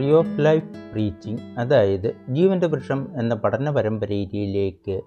Tree 0.00 0.10
of 0.10 0.40
life 0.40 0.92
preaching 0.92 1.38
അതായത് 1.58 2.16
ജീവന്റെ 2.28 2.66
വൃക്ഷം 2.66 3.08
എന്ന 3.18 3.34
പഠന 3.34 3.70
പരമ്പരയിലേക്ക് 3.70 5.00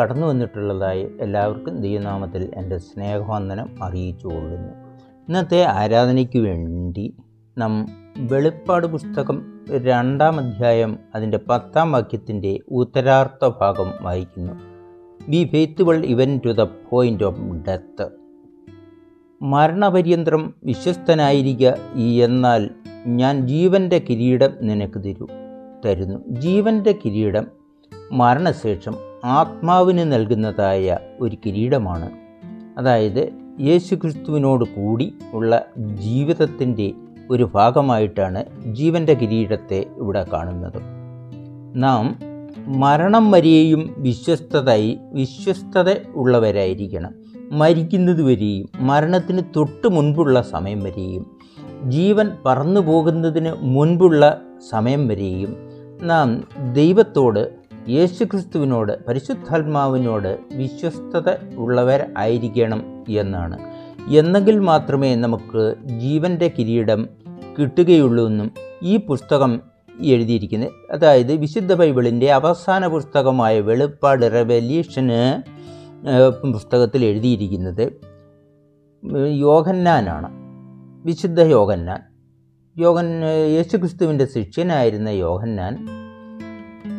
കടന്നു 0.00 0.26
വന്നിട്ടുള്ളതായി 0.26 1.08
എല്ലാവർക്കും 1.20 1.76
ദൈവനാമത്തിൽ 1.76 2.50
എന്റെ 2.56 2.78
സ്നേഹവന്ദനം 2.78 3.82
അറിയിച്ചു 3.82 4.26
കൊള്ളുന്നു. 4.26 4.72
ഇന്നത്തെ 5.28 5.64
ആരാധനയ്ക്ക് 5.64 6.38
വേണ്ടി 6.38 7.14
നാം 7.58 7.86
വെളിപ്പാട് 8.18 8.86
പുസ്തകം 8.86 9.62
രണ്ടാം 9.70 10.38
അധ്യായം 10.38 10.98
അതിന്റെ 11.14 11.40
പത്താം 11.48 11.92
വാക്യത്തിന്റെ 11.92 12.58
ഉത്തരാർത്ഥ 12.70 13.48
ഭാഗം 13.60 13.92
വായിക്കുന്നു. 14.00 14.52
Be 15.28 15.44
faithful 15.44 16.04
even 16.04 16.40
to 16.44 16.48
the 16.48 16.60
point 16.60 17.24
of 17.24 17.40
death 17.40 18.18
മരണപര്യന്തരം 19.42 20.54
വിശ്വസ്തനായിരിക്കുക 20.64 21.74
എന്നാൽ 21.98 22.70
ഞാൻ 23.16 23.46
ജീവന്റെ 23.46 23.98
കിരീടം 23.98 24.50
നിനക്ക് 24.62 25.04
തരൂ 25.04 25.26
തരുന്നു. 25.84 26.18
ജീവന്റെ 26.28 26.98
കിരീടം 27.04 27.46
മരണശേഷം 28.12 28.94
ആത്മാവിന് 29.24 30.12
നൽകുന്നതായ 30.12 30.98
ഒരു 31.20 31.36
കിരീടമാണ്. 31.46 32.10
അതായത് 32.78 33.30
യേശുക്രിസ്തുവിനോട് 33.60 34.64
കൂടി 34.64 35.14
ഉള്ള 35.32 35.64
ജീവിതത്തിന്റെ 35.78 36.92
ഒരു 37.30 37.50
ഭാഗമായിട്ടാണ് 37.54 38.44
ജീവന്റെ 38.72 39.14
കിരീടത്തെ 39.14 39.86
ഇവിടെ 39.96 40.26
കാണുന്നത്. 40.32 40.80
നാം 41.76 42.18
മരണം 42.66 43.30
വരെയും 43.30 43.94
വിശ്വസ്തതായി 43.98 44.98
വിശ്വസ്തത 45.12 45.94
ഉള്ളവരായിരിക്കണം. 46.14 47.14
മരിക്കുന്നത് 47.52 48.22
വരെയും 48.22 48.68
മരണത്തിന് 48.78 49.42
തൊട്ട് 49.56 49.88
മുൻപുള്ള 49.88 50.42
സമയം 50.42 50.82
വരെയും 50.82 51.37
ജീവൻ 51.84 52.30
പറന്നു 52.46 52.80
പോകുന്നതിന് 52.80 53.52
മുൻപുള്ള 53.60 54.40
സമയം 54.70 55.08
വരെയും 55.08 55.56
നാം 56.02 56.48
ദൈവത്തോട് 56.72 57.54
യേശുക്രിസ്തുവിനോട് 57.88 59.04
പരിശുദ്ധാത്മാവിനോട് 59.04 60.38
വിശ്വസ്തത 60.52 61.56
ഉള്ളവർ 61.56 62.10
ആയിരിക്കണം 62.18 63.04
എന്നാണ്. 63.08 63.58
എന്നെങ്കിൽ 64.08 64.58
മാത്രമേ 64.58 65.14
നമുക്ക് 65.14 65.74
ജീവന്റെ 65.86 66.52
കിരീടം 66.58 67.08
കിട്ടുകയുള്ളൂ 67.58 68.26
എന്നും 68.26 68.52
ഈ 68.82 68.96
പുസ്തകം 68.96 69.60
എഴുതിയിരിക്കുന്നത്. 70.00 70.70
അതായത് 70.90 71.32
വിശുദ്ധ 71.32 71.74
ബൈബിളിന്റെ 71.74 72.32
അവസാന 72.32 72.86
പുസ്തകമായ 72.86 73.60
വെളിപ്പാട് 73.60 74.32
റെവല്യൂഷന് 74.32 75.42
പുസ്തകത്തിൽ 76.52 77.04
എഴുതിയിരിക്കുന്നത് 77.04 77.92
യോഹന്നാനാണ്. 79.30 80.47
വിശുദ്ധ 81.04 81.40
യോഗന്നാൻ 81.40 82.00
യോഗൻ 82.76 83.24
യേശുക്രിസ്തുവിന്റെ 83.54 84.24
ശിഷ്യനായിരുന്ന 84.24 85.08
യോഹന്നാൻ 85.08 85.74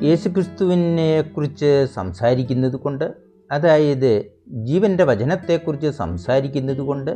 യേശുക്രിസ്തുവിനെ 0.04 1.22
കുറിച്ച് 1.22 1.88
സംസാരിക്കുന്നത് 1.94 2.76
കൊണ്ട് 2.76 3.14
അതായത് 3.52 4.32
ജീവന്റെ 4.48 5.04
വചനത്തെക്കുറിച്ച് 5.04 5.88
സംസാരിക്കുന്നത് 5.88 6.78
കൊണ്ട് 6.78 7.12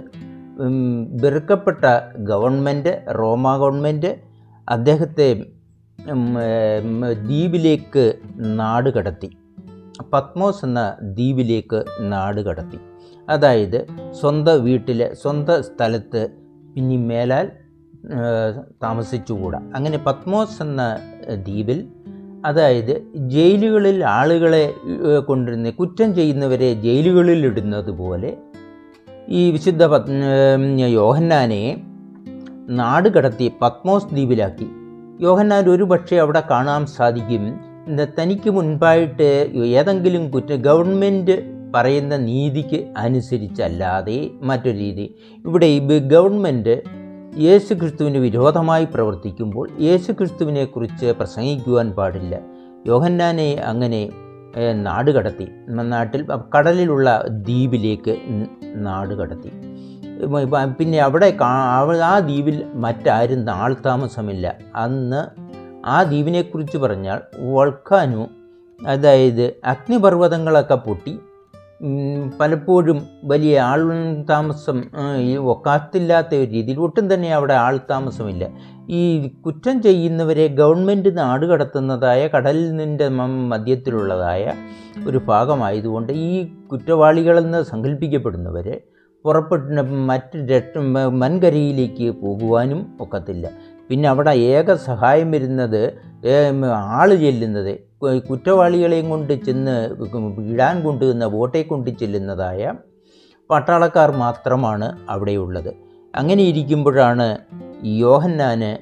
വെറുക്കപ്പെട്ട 1.22 1.86
ഗവൺമെന്റ് 2.18 3.06
റോമ 3.20 3.58
ഗവൺമെന്റ് 3.58 4.16
അദ്ദേഹത്തെ 4.70 5.46
ദ്വീപിലേക്ക് 7.28 8.20
നാട് 8.38 8.90
കടത്തി. 8.90 9.30
പത്മോസ് 10.14 10.66
എന്ന 10.66 10.96
ദ്വീപിലേക്ക് 11.04 11.86
നാട് 12.00 12.42
കടത്തി. 12.42 12.78
അതായത് 13.30 13.88
സ്വന്തം 14.22 14.64
വീട്ടിലെ 14.64 15.14
സ്വന്തം 15.14 15.64
സ്ഥലത്ത് 15.64 16.43
ഇനി 16.78 16.98
മേലാൽ 16.98 17.50
താമസിച്ചുകൂടാ. 18.84 19.60
അങ്ങനെ 19.76 19.98
പത്മോസ് 19.98 20.62
എന്ന 20.62 20.98
ദ്വീപിൽ 21.34 21.88
അതായത് 22.46 23.04
ജയിലുകളിൽ 23.16 24.06
ആളുകളെ 24.06 24.74
കൊണ്ടിരുന്ന 25.20 25.70
കുറ്റം 25.70 26.16
ചെയ്യുന്നവരെ 26.16 26.74
ജയിലുകളിൽ 26.74 27.46
ഇടുന്നത് 27.46 27.92
പോലെ 27.92 28.38
ഈ 29.28 29.52
വിശുദ്ധ 29.52 29.86
പത് 29.86 30.12
യോഹന്നാനെ 30.88 31.82
നാട് 32.70 33.10
കടത്തി 33.10 33.52
പത്മോസ് 33.62 34.06
ദ്വീപിലാക്കി. 34.06 34.68
യോഹന്നാൻ 35.22 35.70
ഒരു 35.70 35.84
പക്ഷേ 35.84 36.16
അവിടെ 36.18 36.44
കാണാൻ 36.52 36.86
സാധിക്കും. 36.86 37.60
തനിക്ക് 38.20 38.50
മുൻപായിട്ട് 38.50 39.30
ഏതെങ്കിലും 39.56 40.32
കുറ്റ 40.32 40.52
ഗവൺമെന്റ് 40.54 41.53
പറയുന്ന 41.74 42.18
നീതിക്ക് 42.18 42.94
അനുസരിച്ചല്ലാതെ 42.98 44.32
മറ്റൊരു 44.42 44.78
രീതി. 44.78 45.16
ഇവിടെ 45.46 45.66
ഈ 45.66 45.80
ഗവൺമെന്റ് 46.00 46.82
യേശു 47.38 47.74
ക്രിസ്തുവിന് 47.74 48.18
വിരോധമായി 48.18 48.86
പ്രവർത്തിക്കുമ്പോൾ 48.86 49.70
യേശു 49.82 50.12
ക്രിസ്തുവിനെക്കുറിച്ച് 50.12 51.06
പ്രസംഗിക്കുവാൻ 51.06 51.92
പാടില്ല. 51.92 52.40
യോഹന്നാനെ 52.88 53.50
അങ്ങനെ 53.66 54.10
നാട് 54.74 55.12
കടത്തി. 55.12 55.48
നാട്ടിൽ 55.68 56.26
കടലിലുള്ള 56.56 57.26
ദ്വീപിലേക്ക് 57.28 58.18
നാട് 58.76 59.14
കടത്തി. 59.14 59.52
പിന്നെ 60.80 61.00
അവിടെ 61.00 61.38
ആ 61.44 62.20
ദ്വീപിൽ 62.20 62.64
മറ്റാരും 62.74 63.52
ആൾ 63.52 63.76
താമസമില്ല. 63.86 64.56
അന്ന് 64.76 65.22
ആ 65.86 66.04
ദ്വീപിനെക്കുറിച്ച് 66.04 66.78
പറഞ്ഞാൽ 66.78 67.20
വൾക്കാനു 67.52 68.28
അതായത് 68.88 69.46
അഗ്നിപർവതങ്ങളൊക്കെ 69.66 70.76
പൊട്ടി 70.76 71.20
പലപ്പോഴും 72.40 73.00
വലിയ 73.24 73.60
ആൾ 73.60 73.82
താമസം 74.30 74.78
ഈ 75.20 75.32
ഒക്കാത്തില്ലാത്ത 75.54 76.32
ഒരു 76.36 76.50
രീതിയിൽ 76.52 76.80
ഒട്ടും 76.80 77.14
തന്നെ 77.14 77.34
അവിടെ 77.34 77.54
ആൾ 77.54 77.80
താമസമില്ല. 77.90 78.44
ഈ 78.90 79.02
കുറ്റം 79.46 79.76
ചെയ്യുന്നവരെ 79.82 80.46
ഗവൺമെന്റ് 80.60 81.18
നാട് 81.18 81.46
കടത്തുന്നതായ 81.46 82.22
കടലിൽ 82.28 82.70
നിന്റെ 82.76 83.08
മധ്യത്തിലുള്ളതായ 83.54 84.54
ഒരു 85.08 85.22
ഭാഗമായതുകൊണ്ട് 85.28 86.14
ഈ 86.14 86.32
കുറ്റവാളികളെന്ന് 86.72 87.62
സങ്കല്പിക്കപ്പെടുന്നവരെ 87.64 88.76
പുറപ്പെട്ട 89.26 89.80
മറ്റ് 90.12 90.60
വൻകരയിലേക്ക് 91.24 92.08
പോകുവാനും 92.24 92.82
ഒക്കത്തില്ല. 93.02 93.46
പിന്നെ 93.90 94.10
അവിടെ 94.10 94.32
ഏക 94.32 94.74
സഹായം 94.74 95.32
വരുന്നത് 95.32 95.82
ആൾ 96.66 97.10
ചെല്ലുന്നത് 97.16 97.74
കുറ്റവാളികളെയും 98.04 99.10
കൊണ്ട് 99.10 99.34
ചെന്ന് 99.34 99.96
ഇടാൻ 100.54 100.84
കൊണ്ടുവന്ന 100.84 101.28
ബോട്ടെ 101.28 101.64
കൊണ്ട് 101.64 101.90
ചെല്ലുന്നതായ 101.90 102.74
പട്ടാളക്കാർ 103.50 104.12
മാത്രമാണ് 104.12 104.98
അവിടെയുള്ളത്. 105.10 105.74
അങ്ങനെ 106.16 106.44
ഇരിക്കുമ്പോഴാണ് 106.44 107.38
യോഹന്നാന് 107.86 108.78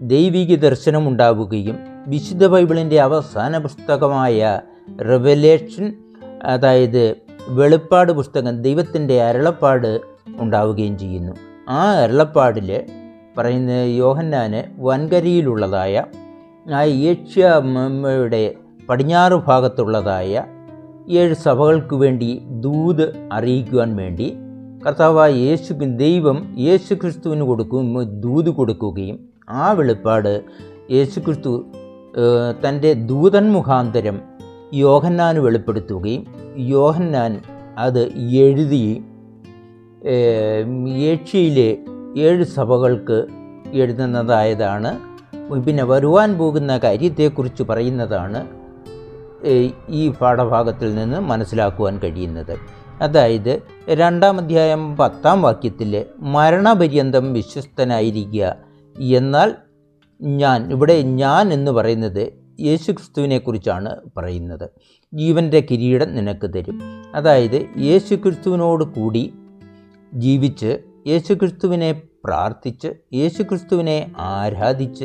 ദൈവിക 0.00 0.56
ദർശനമുണ്ടാവുകയും 0.56 1.78
വിശുദ്ധ 2.06 2.46
ബൈബിളിന്റെ 2.46 3.00
അവസാന 3.00 3.58
പുസ്തകമായ 3.58 4.60
റെവലേഷൻ 5.08 5.94
അതായത് 6.42 7.14
വെളിപ്പാട് 7.48 8.12
പുസ്തകം 8.12 8.62
ദൈവത്തിന്റെ 8.62 9.22
അരളപ്പാട് 9.22 10.00
ഉണ്ടാവുകയും 10.40 10.98
ചെയ്യുന്നു. 10.98 11.32
ആ 11.68 11.92
അരളപ്പാടിൽ 11.92 12.82
പറയുന്ന 13.38 13.70
യോഹന്നാന് 13.70 14.62
വൻകരയിലുള്ളതായ 14.78 16.04
ഏഷ്യയുടെ 16.70 18.56
പടിഞ്ഞാറ് 18.88 19.36
ഭാഗത്തുള്ളതായ 19.46 20.42
ഏഴ് 21.08 21.34
സഭകൾക്ക് 21.34 21.96
വേണ്ടി 21.96 22.42
ദൂത് 22.50 23.14
അറിയിക്കുവാൻ 23.32 23.96
വേണ്ടി 23.96 24.36
കർത്താവായ 24.86 25.32
യേശു 25.32 25.74
ദൈവം 25.74 26.56
യേശു 26.58 26.94
ക്രിസ്തുവിന് 26.94 27.42
കൊടുക്കും 27.42 28.10
ദൂത് 28.20 28.50
കൊടുക്കുകയും 28.50 29.18
ആ 29.50 29.72
വെളിപ്പാട് 29.72 30.42
യേശു 30.90 31.20
ക്രിസ്തു 31.20 31.52
തന്റെ 32.66 32.94
ദൂതൻ 32.94 33.52
മുഖാന്തരം 33.52 34.20
യോഹന്നാന് 34.74 35.38
വെളിപ്പെടുത്തുകയും 35.38 36.24
യോഹന്നാൻ 36.56 37.40
അത് 37.78 38.12
എഴുതി 38.18 39.04
ഏഷ്യയിലെ 40.96 41.78
ഏഴ് 42.16 42.44
സഭകൾക്ക് 42.44 43.28
എഴുതുന്നതായതാണ് 43.72 44.98
പിന്നെ 45.54 45.84
വരുവാൻ 45.84 46.38
പോകുന്ന 46.38 46.78
കാര്യത്തെക്കുറിച്ച് 46.78 47.62
പറയുന്നതാണ് 47.62 48.46
ഈ 49.88 50.08
പാഠഭാഗത്തിൽ 50.08 50.94
നിന്ന് 50.94 51.20
മനസ്സിലാക്കുവാൻ 51.20 51.98
കഴിയുന്നത്. 51.98 52.56
അതായത് 53.00 53.62
രണ്ടാം 53.88 54.38
അധ്യായം 54.38 54.96
പത്താം 54.96 55.42
വാക്യത്തിൽ 55.42 56.04
മരണപര്യന്തം 56.18 57.32
വിശ്വസ്തനായിരിക്കുക 57.32 58.56
എന്നാൽ 59.00 59.54
ഞാൻ 60.22 60.70
ഇവിടെ 60.70 61.02
ഞാൻ 61.02 61.52
എന്ന് 61.52 61.70
പറയുന്നത് 61.70 62.32
യേശു 62.60 62.92
ക്രിസ്തുവിനെക്കുറിച്ചാണ് 62.92 63.96
പറയുന്നത്. 64.16 64.70
ജീവന്റെ 65.14 65.66
കിരീടം 65.70 66.14
നിനക്ക് 66.14 66.50
തരും. 66.54 66.80
അതായത് 67.14 67.66
യേശു 67.78 68.14
ക്രിസ്തുവിനോട് 68.14 68.84
കൂടി 68.84 69.34
ജീവിച്ച് 70.14 70.78
യേശു 71.06 71.32
ക്രിസ്തുവിനെ 71.32 72.02
പ്രാർത്ഥിച്ച് 72.24 72.88
യേശു 73.14 73.42
ക്രിസ്തുവിനെ 73.42 74.12
ആരാധിച്ച് 74.18 75.04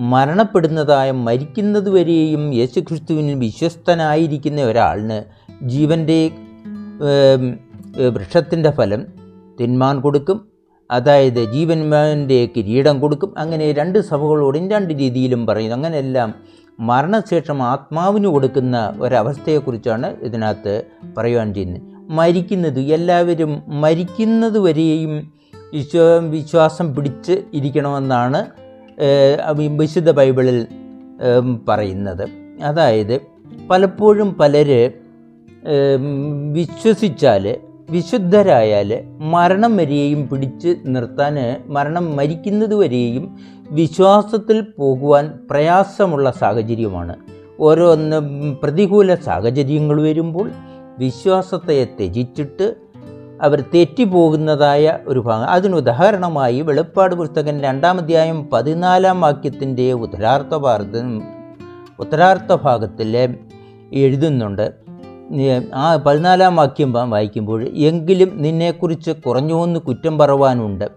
മരണപ്പെടുന്നതായ 0.00 1.10
മരിക്കുന്നതുവരെയും 1.10 2.54
യേശുക്രിസ്തുവിന് 2.54 3.40
വിശ്വസ്തനായിരിക്കുന്ന 3.40 4.60
ഒരാളിന് 4.60 5.22
ജീവന്റെ 5.62 6.30
വൃക്ഷത്തിന്റെ 8.08 8.70
ഫലം 8.70 9.06
തിന്മാൻ 9.60 10.00
കൊടുക്കും. 10.00 10.48
അതായത് 10.90 11.52
ജീവന്മാന്റെ 11.52 12.48
കിരീടം 12.56 13.00
കൊടുക്കും. 13.00 13.34
അങ്ങനെ 13.38 13.72
രണ്ട് 13.72 13.98
സഭകളോടും 13.98 14.70
രണ്ട് 14.70 14.94
രീതിയിലും 14.94 15.46
പറയുന്നു. 15.46 15.76
അങ്ങനെയെല്ലാം 15.76 16.34
മരണശേഷം 16.80 17.62
ആത്മാവിന് 17.62 18.26
കൊടുക്കുന്ന 18.26 18.92
ഒരവസ്ഥയെക്കുറിച്ചാണ് 19.00 20.16
ഇതിനകത്ത് 20.20 20.82
പറയുവാൻ 21.18 21.54
ചെയ്യുന്നത്. 21.54 21.82
മരിക്കുന്നത് 22.10 22.80
എല്ലാവരും 22.80 23.62
മരിക്കുന്നത് 23.66 24.58
വരെയും 24.58 25.32
വിശ്വാസം 26.30 26.94
പിടിച്ച് 26.94 27.42
ഇരിക്കണമെന്നാണ് 27.54 28.69
വിശുദ്ധ 29.78 30.10
ബൈബിളിൽ 30.10 30.66
പറയുന്നത്. 31.68 32.28
അതായത് 32.62 33.20
പലപ്പോഴും 33.70 34.34
പലർ 34.34 34.92
വിശ്വസിച്ചാൽ 36.52 37.56
വിശുദ്ധരായാൽ 37.90 39.04
മരണം 39.18 39.76
വരെയും 39.76 40.28
പിടിച്ച് 40.28 40.76
നിർത്താൻ 40.86 41.36
മരണം 41.66 42.16
മരിക്കുന്നത് 42.16 42.74
വരെയും 42.74 43.36
വിശ്വാസത്തിൽ 43.70 44.60
പോകുവാൻ 44.60 45.38
പ്രയാസമുള്ള 45.50 46.30
സാഹചര്യമാണ്. 46.30 47.16
ഓരോന്ന് 47.60 48.16
പ്രതികൂല 48.62 49.14
സാഹചര്യങ്ങൾ 49.14 50.02
വരുമ്പോൾ 50.02 50.50
വിശ്വാസത്തെ 50.98 51.84
ത്യജിച്ചിട്ട് 51.84 52.89
അവർ 53.42 53.64
തെറ്റിപ്പോകുന്നതായ 53.74 54.98
ഒരു 55.06 55.20
ഭാഗം. 55.20 55.48
അതിന് 55.48 55.74
ഉദാഹരണമായി 55.74 56.60
വെളിപ്പാട് 56.60 57.14
പുസ്തകം 57.14 57.60
രണ്ടാമധ്യായം 57.60 58.50
പതിനാലാം 58.52 59.20
വാക്യത്തിന്റെ 59.20 59.92
ഉത്തരാർത്ഥ 59.92 60.56
ഭാഗത്ത് 60.56 61.02
ഉത്തരാർത്ഥ 61.98 62.54
ഭാഗത്തിൽ 62.54 63.36
എഴുതുന്നുണ്ട്. 63.92 64.72
ആ 65.74 65.96
പതിനാലാം 65.96 66.56
വാക്യം 66.56 67.10
വായിക്കുമ്പോൾ 67.10 67.64
എങ്കിലും 67.68 68.42
നിന്നെക്കുറിച്ച് 68.42 69.10
കുറഞ്ഞൊന്ന് 69.10 69.80
കുറ്റം 69.80 70.18
പറവാനുണ്ട്. 70.18 70.90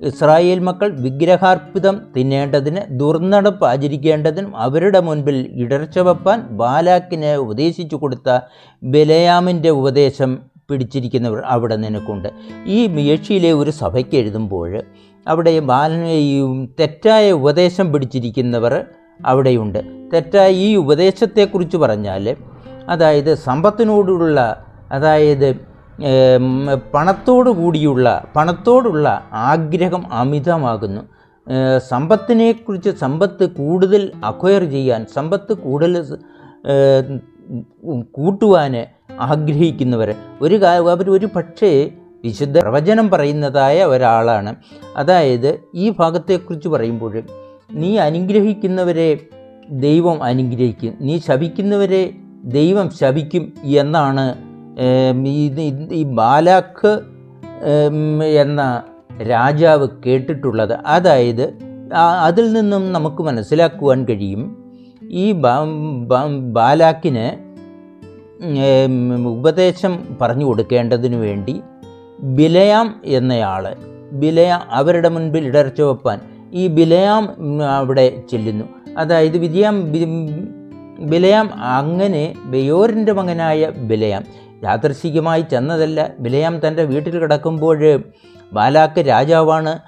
ഇസ്രായേൽ 0.00 0.58
മക്കൾ 0.58 1.00
വിഗ്രഹാർപ്പിതം 1.00 2.00
തിന്നേണ്ടതിന് 2.16 2.80
ദുർനടപ്പ് 2.90 3.64
ആചരിക്കേണ്ടതിനും 3.64 4.56
അവരുടെ 4.56 5.00
മുൻപിൽ 5.00 5.50
ഇടർച്ച 5.54 5.98
വെപ്പാൻ 5.98 6.40
ബാലാക്കിനെ 6.40 7.36
ഉപദേശിച്ചു 7.36 7.96
കൊടുത്ത 7.96 8.40
ബലയാമിന്റെ 8.82 9.70
ഉപദേശം 9.70 10.38
പിടിച്ചിരിക്കുന്നവർ 10.70 11.40
അവിടെ 11.44 11.76
നിനക്കുണ്ട്. 11.76 12.28
ഈ 12.66 12.78
മേഷിയിലെ 12.86 13.52
ഒരു 13.52 13.70
സഭയ്ക്ക് 13.70 14.16
എഴുതുമ്പോൾ 14.16 14.82
അവിടെ 15.28 15.60
ബാലനെയും 15.60 16.74
തെറ്റായ 16.80 17.30
ഉപദേശം 17.38 17.92
പിടിച്ചിരിക്കുന്നവർ 17.92 18.74
അവിടെയുണ്ട്. 19.26 19.78
തെറ്റായ 20.12 20.50
ഈ 20.50 20.68
ഉപദേശത്തെക്കുറിച്ച് 20.76 21.76
പറഞ്ഞാൽ 21.76 22.36
അതായത് 22.88 23.34
സമ്പത്തിനോടുള്ള 23.34 24.40
അതായത് 24.90 25.48
പണത്തോടു 26.94 27.50
കൂടിയുള്ള 27.50 28.08
പണത്തോടുള്ള 28.36 29.08
ആഗ്രഹം 29.32 30.02
അമിതമാകുന്നു. 30.12 31.02
സമ്പത്തിനെക്കുറിച്ച് 31.88 32.90
സമ്പത്ത് 32.90 33.44
കൂടുതൽ 33.50 34.02
അക്വയർ 34.24 34.64
ചെയ്യാൻ 34.70 35.06
സമ്പത്ത് 35.14 35.52
കൂടുതൽ 35.54 35.92
കൂട്ടുവാൻ 38.16 38.74
ആഗ്രഹിക്കുന്നവർ 39.18 40.14
ഒരു 40.42 40.54
അവർ 40.64 41.10
ഒരു 41.10 41.26
പക്ഷേ 41.36 41.90
വിശുദ്ധ 42.24 42.58
പ്രവചനം 42.58 43.10
പറയുന്നതായ 43.10 43.84
ഒരാളാണ്. 43.84 44.54
അതായത് 44.96 45.60
ഈ 45.74 45.92
ഭാഗത്തെക്കുറിച്ച് 45.98 46.68
പറയുമ്പോൾ 46.68 47.22
നീ 47.72 47.96
അനുഗ്രഹിക്കുന്നവരെ 47.96 49.18
ദൈവം 49.70 50.22
അനുഗ്രഹിക്കും. 50.22 50.94
നീ 51.00 51.18
ശപിക്കുന്നവരെ 51.18 52.02
ദൈവം 52.44 52.90
ശപിക്കും 52.90 53.52
എന്നാണ് 53.64 54.34
ഈ 55.92 56.02
ബാലാഖ് 56.02 56.92
എന്ന 58.22 58.82
രാജാവ് 59.30 59.88
കേട്ടിട്ടുള്ളത്. 60.06 60.72
അതായത് 60.72 61.44
അതിൽ 61.94 62.52
നിന്നും 62.52 62.92
നമുക്ക് 62.92 63.22
മനസ്സിലാക്കുവാൻ 63.22 64.04
കഴിയും 64.04 64.42
ഈ 65.02 65.32
ബാലാക്കിന് 66.52 67.47
ഉപദേശം 69.26 70.16
പറഞ്ഞു 70.20 70.44
കൊടുക്കേണ്ടതിനു 70.44 71.16
വേണ്ടി 71.16 71.60
ബിലയാം 72.20 73.00
എന്നയാൾ 73.04 73.74
ബിലയാം 74.12 74.60
അവരുടെ 74.70 75.08
മുൻപിൽ 75.08 75.44
ഇടർച്ച 75.44 75.80
വെപ്പാൻ 75.80 76.20
ഈ 76.52 76.66
ബിലയാം 76.66 77.36
അവിടെ 77.62 78.22
ചെല്ലുന്നു. 78.30 78.64
അതായത് 78.98 79.38
വിജയാം 79.38 79.92
ബിലയാം 81.10 81.50
അങ്ങനെ 81.54 82.34
ബയോറിന്റെ 82.44 83.12
മകനായ 83.12 83.70
ബിലയാം 83.70 84.24
യാദർശികമായി 84.64 85.44
ചെന്നതല്ല. 85.50 86.10
ബിലയാം 86.20 86.66
തന്റെ 86.66 86.84
വീട്ടിൽ 86.84 87.18
കിടക്കുമ്പോൾ 87.18 88.02
ബാലാക്ക് 88.52 89.00
രാജാവാണ്. 89.08 89.78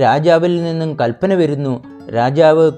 രാജാവിൽ 0.00 0.62
നിന്നും 0.62 0.96
കൽപ്പന 1.00 1.34
വരുന്നു. 1.34 1.84
രാജാവ് 2.14 2.70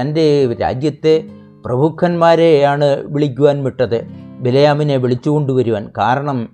തന്റെ 0.00 0.54
രാജ്യത്തെ 0.60 1.24
പ്രഭുക്കന്മാരെയാണ് 1.64 3.04
വിളിക്കുവാൻ 3.06 3.64
വിട്ടത്. 3.64 4.06
ബിലയാമിനെ 4.40 4.96
വിളിച്ചുകൊണ്ടുവരുവാൻ 4.96 5.90
കാരണം 5.98 6.48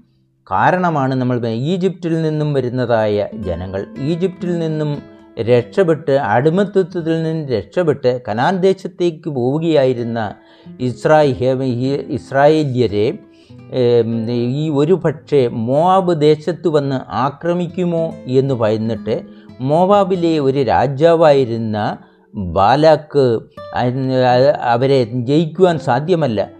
കാരണമാണ് 0.50 1.14
നമ്മൾ 1.14 1.46
ഈജിപ്തിൽ 1.49 2.22
നിന്നും 2.22 2.55
വരുന്നതായ 2.55 3.28
ജനങ്ങൾ. 3.34 3.87
ഈജിപ്തിൽ 3.99 4.58
നിന്നും 4.58 5.19
രക്ഷപ്പെട്ട് 5.40 6.12
അടിമത്വത്തിൽ 6.12 7.22
നിന്ന് 7.22 7.49
രക്ഷപ്പെട്ട് 7.49 8.20
കനാൻ 8.28 8.56
ദേശത്തേക്ക് 8.56 9.31
പോവുകയായിരുന്ന 9.31 10.34
ഇസ്രായേൽ 10.81 11.62
ഇസ്രായേല്യരെ 12.10 13.19
ഈ 14.31 14.70
ഒരു 14.70 14.93
പക്ഷേ 14.93 15.49
മോവാബ് 15.49 16.20
ദേശത്ത് 16.20 16.69
വന്ന് 16.69 17.00
ആക്രമിക്കുമോ 17.10 18.14
എന്ന് 18.26 18.55
ഭയന്നിട്ട് 18.55 19.20
മോവാബിലെ 19.60 20.40
ഒരു 20.40 20.62
രാജാവായിരുന്ന 20.62 21.96
ബാലാക്ക് 22.35 23.41
അവരെ 24.61 25.05
ജയിക്കുവാൻ 25.05 25.79
സാധ്യമല്ല. 25.79 26.51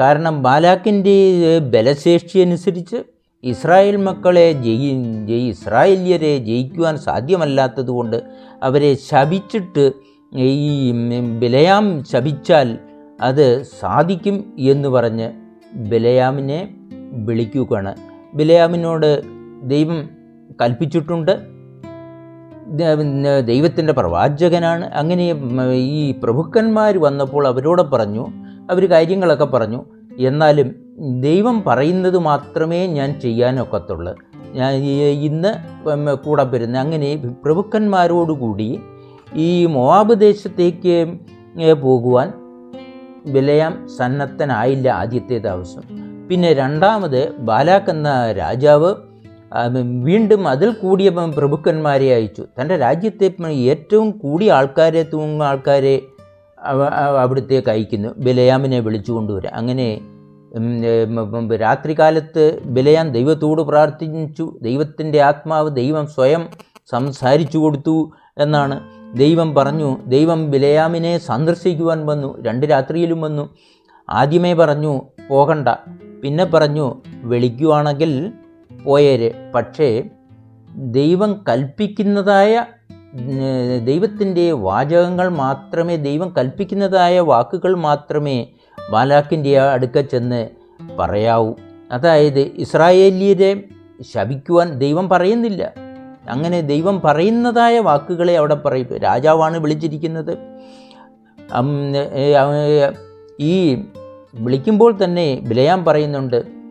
കാരണം 0.00 0.42
ബാലാക്കിന്റെ 0.42 1.58
ബലശേഷി 1.58 2.38
അനുസരിച്ച് 2.38 2.96
ഇസ്രായേൽ 3.44 3.96
മക്കളെ 3.96 4.52
ജയി 4.52 5.48
ഇസ്രായേല്യരെ 5.48 6.38
ജയിക്കുവാൻ 6.38 6.98
സാധ്യമല്ലാത്തതുകൊണ്ട് 6.98 8.22
അവരെ 8.62 8.94
ശപിച്ചിട്ട് 8.94 9.92
ഈ 10.34 10.92
ബിലയാം 11.38 12.04
ശപിച്ചാൽ 12.04 12.78
അത് 13.20 13.62
സാധിക്കും 13.62 14.54
എന്ന് 14.58 14.88
പറഞ്ഞ് 14.88 15.32
ബിലയാമിനെ 15.74 16.74
വിളിക്കുകയാണ്. 17.12 17.94
ബിലയാമിനോട് 18.34 19.22
ദൈവം 19.62 20.10
കൽപ്പിച്ചിട്ടുണ്ട്. 20.62 21.51
ദൈവത്തിന്റെ 23.44 23.92
പ്രവാചകനാണ്. 23.92 24.84
അങ്ങനെ 24.94 25.24
ഈ 25.72 26.14
പ്രഭുക്കന്മാർ 26.22 26.98
വന്നപ്പോൾ 26.98 27.46
അവരോട് 27.46 27.82
പറഞ്ഞു 27.82 28.26
അവർ 28.70 28.90
കാര്യങ്ങളൊക്കെ 28.90 29.44
പറഞ്ഞു 29.44 29.84
എന്നാലും 30.18 30.74
ദൈവം 31.20 31.62
പറയുന്നത് 31.66 32.18
മാത്രമേ 32.18 32.86
ഞാൻ 32.86 33.20
ചെയ്യാനൊക്കത്തുള്ളൂ. 33.20 34.14
ഞാൻ 34.52 34.72
ഇന്ന് 35.26 35.52
കൂടെ 36.24 36.44
വരുന്ന 36.44 36.78
അങ്ങനെ 36.78 37.16
പ്രഭുക്കന്മാരോടുകൂടി 37.44 38.80
ഈ 39.34 39.66
മോവാബ് 39.66 40.20
ദേശത്തേക്ക് 40.20 40.96
പോകുവാൻ 41.82 42.32
ബിലയാം 43.26 43.88
സന്നദ്ധനായില്ല 43.88 44.88
ആദ്യത്തെ 44.88 45.38
ദിവസം. 45.38 45.82
പിന്നെ 46.28 46.52
രണ്ടാമത് 46.52 47.20
ബാലാക്ക് 47.38 47.90
എന്ന 47.90 48.32
രാജാവ് 48.32 48.94
വീണ്ടും 50.00 50.48
അതിൽ 50.48 50.70
കൂടിയ 50.72 51.08
പ്രഭുക്കന്മാരെ 51.08 52.14
അയച്ചു. 52.14 52.44
തന്റെ 52.60 52.76
രാജ്യത്തെ 52.76 53.28
ഏറ്റവും 53.52 54.10
കൂടിയ 54.10 54.52
ആൾക്കാരെ 54.52 55.02
തൂങ്ങ 55.02 55.44
ആൾക്കാരെ 55.44 56.02
അവിടുത്തേക്ക് 56.58 56.94
അവ- 56.94 57.18
അവിടത്തേക്ക് 57.18 57.68
അയക്കുന്നു. 57.68 58.08
ബിലയാമിനെ 58.18 58.80
വിളിച്ചു 58.80 59.12
കൊണ്ടുവരിക 59.12 59.50
അങ്ങനെ 59.50 60.00
രാത്രികാലത്ത് 61.56 62.60
ബിലയാൻ 62.64 63.12
ദൈവത്തോട് 63.12 63.62
പ്രാർത്ഥിച്ചു. 63.62 64.58
ദൈവത്തിന്റെ 64.62 65.20
ആത്മാവ് 65.20 65.70
ദൈവം 65.70 66.06
സ്വയം 66.06 66.48
സംസാരിച്ചു 66.90 67.58
കൊടുത്തു 67.58 68.12
എന്നാണ് 68.38 68.80
ദൈവം 69.14 69.54
പറഞ്ഞു. 69.54 69.98
ദൈവം 70.06 70.50
ബിലയാമിനെ 70.50 71.18
സന്ദർശിക്കുവാൻ 71.18 72.06
വന്നു. 72.06 72.42
രണ്ട് 72.42 72.66
രാത്രിയിലും 72.66 73.20
വന്നു. 73.20 73.48
ആദ്യമേ 74.10 74.52
പറഞ്ഞു 74.52 75.02
പോകണ്ട. 75.30 75.68
പിന്നെ 76.22 76.44
പറഞ്ഞു 76.44 76.94
വിളിക്കുവാണെങ്കിൽ 77.22 78.32
പോയേര്. 78.84 79.52
പക്ഷേ 79.54 80.02
ദൈവം 80.76 81.44
കൽപ്പിക്കുന്നതായ 81.48 82.64
ദൈവത്തിന്റെ 83.84 84.52
വാചകങ്ങൾ 84.52 85.28
മാത്രമേ 85.28 85.96
ദൈവം 85.96 86.34
കൽപ്പിക്കുന്നതായ 86.38 87.20
വാക്കുകൾ 87.20 87.74
മാത്രമേ 87.76 88.46
ബാലാക്കിന്റെ 88.90 89.60
അടുക്ക 89.60 90.00
ചെന്ന് 90.00 90.48
പറയാവൂ. 90.98 91.54
അതായത് 91.92 92.38
ഇസ്രായേലിയരെ 92.38 93.64
ശപിക്കുവാൻ 94.14 94.78
ദൈവം 94.78 95.08
പറയുന്നില്ല. 95.08 95.72
അങ്ങനെ 96.28 96.60
ദൈവം 96.60 97.00
പറയുന്നതായ 97.04 97.78
വാക്കുകളെ 97.78 98.36
അവിടെ 98.36 98.54
പറയും. 98.54 98.98
രാജാവാണ് 98.98 99.58
വിളിച്ചിരിക്കുന്നത്. 99.58 100.38
ഈ 103.40 103.82
വിളിക്കുമ്പോൾ 104.34 104.98
തന്നെ 105.04 105.40
ബിലയാം 105.42 105.84
പറയുന്നുണ്ട് 105.84 106.61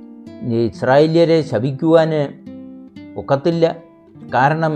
ഇസ്രായേല്യരെ 0.43 1.41
ശപിക്കുവാൻ 1.41 2.11
ഒക്കത്തില്ല. 3.17 3.75
കാരണം 4.33 4.73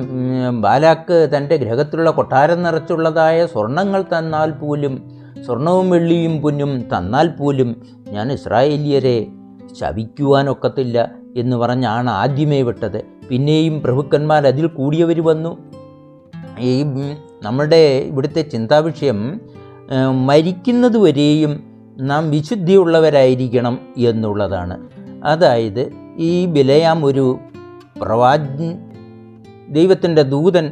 ബാലാക്ക് 0.61 1.29
തന്റെ 1.37 1.57
ഗ്രഹത്തിലുള്ള 1.57 2.11
കൊട്ടാരം 2.11 2.63
നിറച്ചുള്ളതായ 2.63 3.45
സ്വർണങ്ങൾ 3.45 4.01
തന്നാൽ 4.01 4.51
പോലും 4.51 5.11
സ്വർണവും 5.45 5.89
വെള്ളിയും 5.89 6.41
പൊന്നും 6.41 6.81
തന്നാൽ 6.81 7.27
പോലും 7.27 7.83
ഞാൻ 8.09 8.31
ഇസ്രായേലിയരെ 8.31 9.27
ശവിക്കുവാനൊക്കത്തില്ല 9.79 11.11
എന്ന് 11.37 11.55
പറഞ്ഞാണ് 11.55 12.09
ആദ്യമേ 12.09 12.61
വിട്ടത്. 12.61 13.03
പിന്നെയും 13.29 13.81
പ്രഭുക്കന്മാർ 13.81 14.47
അതിൽ 14.47 14.67
കൂടിയവർ 14.67 15.21
വന്നു. 15.21 15.57
ഈ 16.59 16.83
നമ്മുടെ 17.43 17.99
ഇവിടുത്തെ 18.11 18.41
ചിന്താവിഷയം 18.41 19.41
മരിക്കുന്നതുവരെയും 20.25 20.25
മരിക്കുന്നത് 20.25 20.97
വരെയും 20.97 21.63
നാം 21.97 22.31
വിശുദ്ധിയുള്ളവരായിരിക്കണം 22.31 23.79
എന്നുള്ളതാണ്. 23.97 25.04
അതായത് 25.25 25.83
ഈ 26.17 26.45
ബിലയാം 26.45 27.05
ഒരു 27.05 27.25
പ്രവാജ് 28.01 28.69
ദൈവത്തിന്റെ 29.69 30.21
ദൂതൻ 30.23 30.65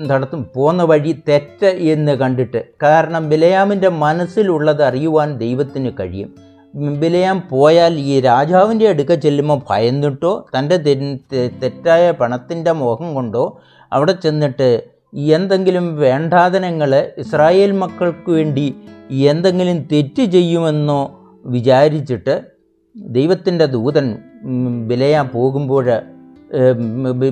നടത്തും 0.00 0.50
പോന്ന 0.54 0.82
വഴി 0.82 1.22
തെറ്റ് 1.28 1.66
എന്ന് 1.66 2.12
കണ്ടിട്ട് 2.12 2.64
കാരണം 2.82 3.28
ബിലയാമിന്റെ 3.28 3.88
മനസ്സിലുള്ളത് 3.88 4.82
അറിയുവാൻ 4.82 5.38
ദൈവത്തിന് 5.38 5.90
കഴിയും. 6.00 6.28
ബിലയാം 6.98 7.48
പോയാൽ 7.50 7.98
ഈ 7.98 8.20
രാജാവിന്റെ 8.20 8.88
അടുക്ക 8.88 9.14
ചെല്ലുമ്പോൾ 9.14 9.62
ഭയന്നിട്ടോ 9.70 10.46
തന്റെ 10.58 10.76
തെറ്റായ 11.62 12.10
പണത്തിന്റെ 12.10 12.72
മോഹം 12.72 13.14
കൊണ്ടോ 13.14 13.44
അവിടെ 13.92 14.12
ചെന്നിട്ട് 14.12 14.70
എന്തെങ്കിലും 15.32 15.96
വേണ്ടാതനങ്ങൾ 15.96 16.90
ഇസ്രായേൽ 17.18 17.72
മക്കൾക്ക് 17.72 18.30
വേണ്ടി 18.30 18.66
എന്തെങ്കിലും 19.26 19.88
തെറ്റ് 19.92 20.24
ചെയ്യുമെന്നോ 20.24 21.00
വിചാരിച്ചിട്ട് 21.44 22.34
ദൈവത്തിന്റെ 22.98 23.66
ദൂതൻ 23.66 24.06
വിലയാൻ 24.88 25.28
പോകുമ്പോൾ 25.28 25.86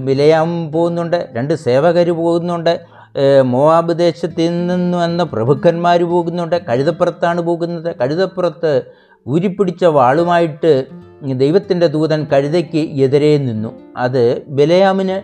വിലയാൻ 0.08 0.70
പോകുന്നുണ്ട് 0.72 1.28
രണ്ട് 1.32 1.54
സേവകർ 1.54 2.10
പോകുന്നുണ്ട് 2.10 2.72
മോവാബ് 3.44 3.98
ദേശത്തിൽ 3.98 4.66
നിന്ന് 4.66 4.96
വന്ന 4.98 5.22
പ്രഭുക്കന്മാർ 5.22 6.00
പോകുന്നുണ്ട് 6.04 6.56
കഴുതപ്പുറത്താണ് 6.68 7.40
പോകുന്നത്. 7.40 7.96
കഴുതപ്പുറത്ത് 8.00 8.72
ഊരിപ്പിടിച്ച 9.26 9.84
വാളുമായിട്ട് 9.84 10.72
ദൈവത്തിന്റെ 11.34 11.86
ദൂതൻ 11.86 12.26
കഴുതയ്ക്ക് 12.32 12.82
എതിരെ 13.04 13.38
നിന്നു. 13.38 13.70
അത് 13.96 14.42
ബിലയാമിന് 14.48 15.16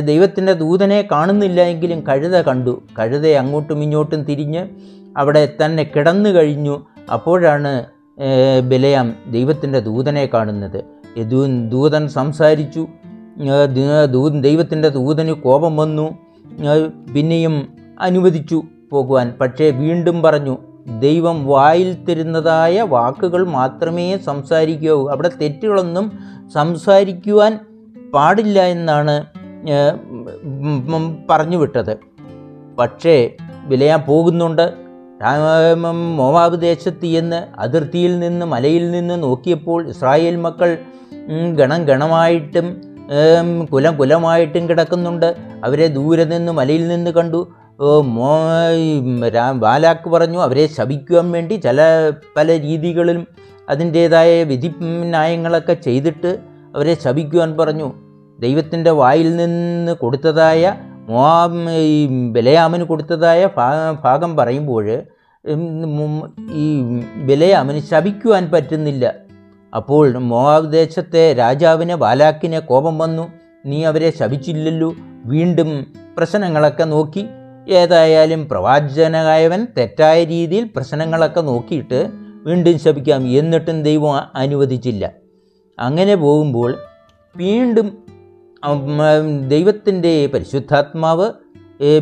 ദൈവത്തിന്റെ 0.00 0.52
ദൂതനെ 0.52 1.08
കാണുന്നില്ല 1.12 1.60
എങ്കിലും 1.60 2.00
കഴുത 2.08 2.36
കണ്ടു. 2.40 2.82
കഴുത 2.98 3.26
അങ്ങോട്ടും 3.26 3.82
ഇങ്ങോട്ടും 3.82 4.22
തിരിഞ്ഞ് 4.22 4.62
അവിടെ 5.16 5.42
തന്നെ 5.60 5.82
കിടന്നു 5.96 6.30
കഴിഞ്ഞു 6.30 6.76
അപ്പോഴാണ് 7.12 7.72
ബിലയാം 8.68 9.14
ദൈവത്തിന്റെ 9.30 9.80
ദൂതനെ 9.80 10.30
കാണുന്നത്. 10.34 10.84
ദൂതൻ 11.68 12.08
സംസാരിച്ചു. 12.08 12.86
ദ- 13.66 14.40
ദൈവത്തിന്റെ 14.40 14.88
ദൂതന് 14.88 15.32
കോപം 15.32 15.76
വന്നു. 15.76 16.18
പിന്നെയും 17.14 17.72
അനുവദിച്ചു 18.00 18.62
പോകുവാൻ. 18.90 19.34
പക്ഷേ 19.40 19.70
വീണ്ടും 19.70 20.22
പറഞ്ഞു 20.22 20.58
ദൈവം 21.00 21.46
വായിൽ 21.46 22.04
തരുന്നതായ 22.04 22.82
വാക്കുകൾ 22.82 23.46
മാത്രമേ 23.46 24.18
സംസാരിക്കൂ. 24.18 25.08
അവിടെ 25.08 25.30
തെറ്റുകളൊന്നും 25.42 26.12
സംസാരിക്കുവാൻ 26.54 27.58
പാടില്ല 28.14 28.62
എന്നാണ് 28.62 29.24
പറഞ്ഞു 31.30 31.56
വിട്ടത് 31.56 31.96
പക്ഷേ 32.78 33.30
വിലയാൻ 33.64 34.00
പോകുന്നുണ്ട്. 34.00 34.83
മോവാബ് 36.16 36.60
ദേശത്ത് 36.60 37.06
എന്ന് 37.06 37.60
അതിർത്തിയിൽ 37.60 38.18
നിന്ന് 38.18 38.46
മലയിൽ 38.46 38.90
നിന്ന് 38.90 39.22
നോക്കിയപ്പോൾ 39.22 39.88
ഇസ്രായേൽ 39.88 40.36
മക്കൾ 40.36 40.78
ഗണം 41.54 41.84
ഗണമായിട്ടും 41.84 42.80
കുലം 43.72 43.96
കുലമായിട്ടും 43.96 44.68
കിടക്കുന്നുണ്ട്. 44.68 45.34
അവരെ 45.64 45.86
ദൂരെ 45.86 46.24
നിന്ന് 46.24 46.52
മലയിൽ 46.52 46.88
നിന്ന് 46.88 47.10
കണ്ടു. 47.10 47.48
മോ 48.02 48.30
ബാലാക്ക് 49.52 50.10
പറഞ്ഞു 50.10 50.38
അവരെ 50.38 50.66
ശപിക്കുവാൻ 50.66 51.32
വേണ്ടി 51.32 51.54
ചില 51.54 52.12
പല 52.36 52.60
രീതികളിലും 52.60 53.26
അതിന്റേതായ 53.68 54.42
വിധി 54.42 54.74
ന്യായങ്ങളൊക്കെ 54.82 55.72
ചെയ്തിട്ട് 55.72 56.38
അവരെ 56.74 56.94
ശപിക്കുവാൻ 56.94 57.56
പറഞ്ഞു. 57.56 57.92
ദൈവത്തിന്റെ 58.40 58.90
വായിൽ 58.90 59.36
നിന്ന് 59.36 59.92
കൊടുത്തതായ 59.92 60.74
മോവാബ് 61.08 61.70
ഈ 61.70 62.06
ബലയാമിന് 62.32 62.84
കൊടുത്തതായ 62.84 63.48
ഭാഗം 64.04 64.36
പറയുമ്പോൾ 64.36 65.02
ഉം, 65.46 65.82
വിലയെ 65.82 66.54
ഈ 66.54 67.00
ബലയാമിന് 67.26 67.80
ശപിക്കുവാൻ 67.80 68.50
പറ്റുന്നില്ല. 68.50 69.14
അപ്പോൾ 69.74 70.18
മോവാദേശത്തെ 70.18 71.32
രാജാവിന് 71.32 71.94
ബാലാക്കിന് 71.94 72.58
കോപം 72.60 72.98
വന്നു. 72.98 73.28
നീ 73.66 73.84
അവരെ 73.84 74.12
ശപിച്ചില്ലല്ലോ. 74.20 74.94
വീണ്ടും 75.24 75.92
പ്രശ്നങ്ങളൊക്കെ 76.16 76.84
നോക്കി. 76.84 77.26
ഏതായാലും 77.68 78.48
പ്രവാചകനായവൻ 78.48 79.66
തെറ്റായ 79.78 80.24
രീതിയിൽ 80.24 80.70
പ്രശ്നങ്ങളൊക്കെ 80.76 81.40
നോക്കിയിട്ട് 81.40 82.10
വീണ്ടും 82.44 82.78
ശപിക്കാം 82.78 83.28
എന്നിട്ടും 83.28 83.82
ദൈവം 83.82 84.16
അനുവദിച്ചില്ല. 84.34 85.10
അങ്ങനെ 85.78 86.14
പോകുമ്പോൾ 86.14 86.74
വീണ്ടും 87.36 87.98
ദൈവത്തിന്റെ 89.48 90.26
പരിശുദ്ധാത്മാവ് 90.26 91.30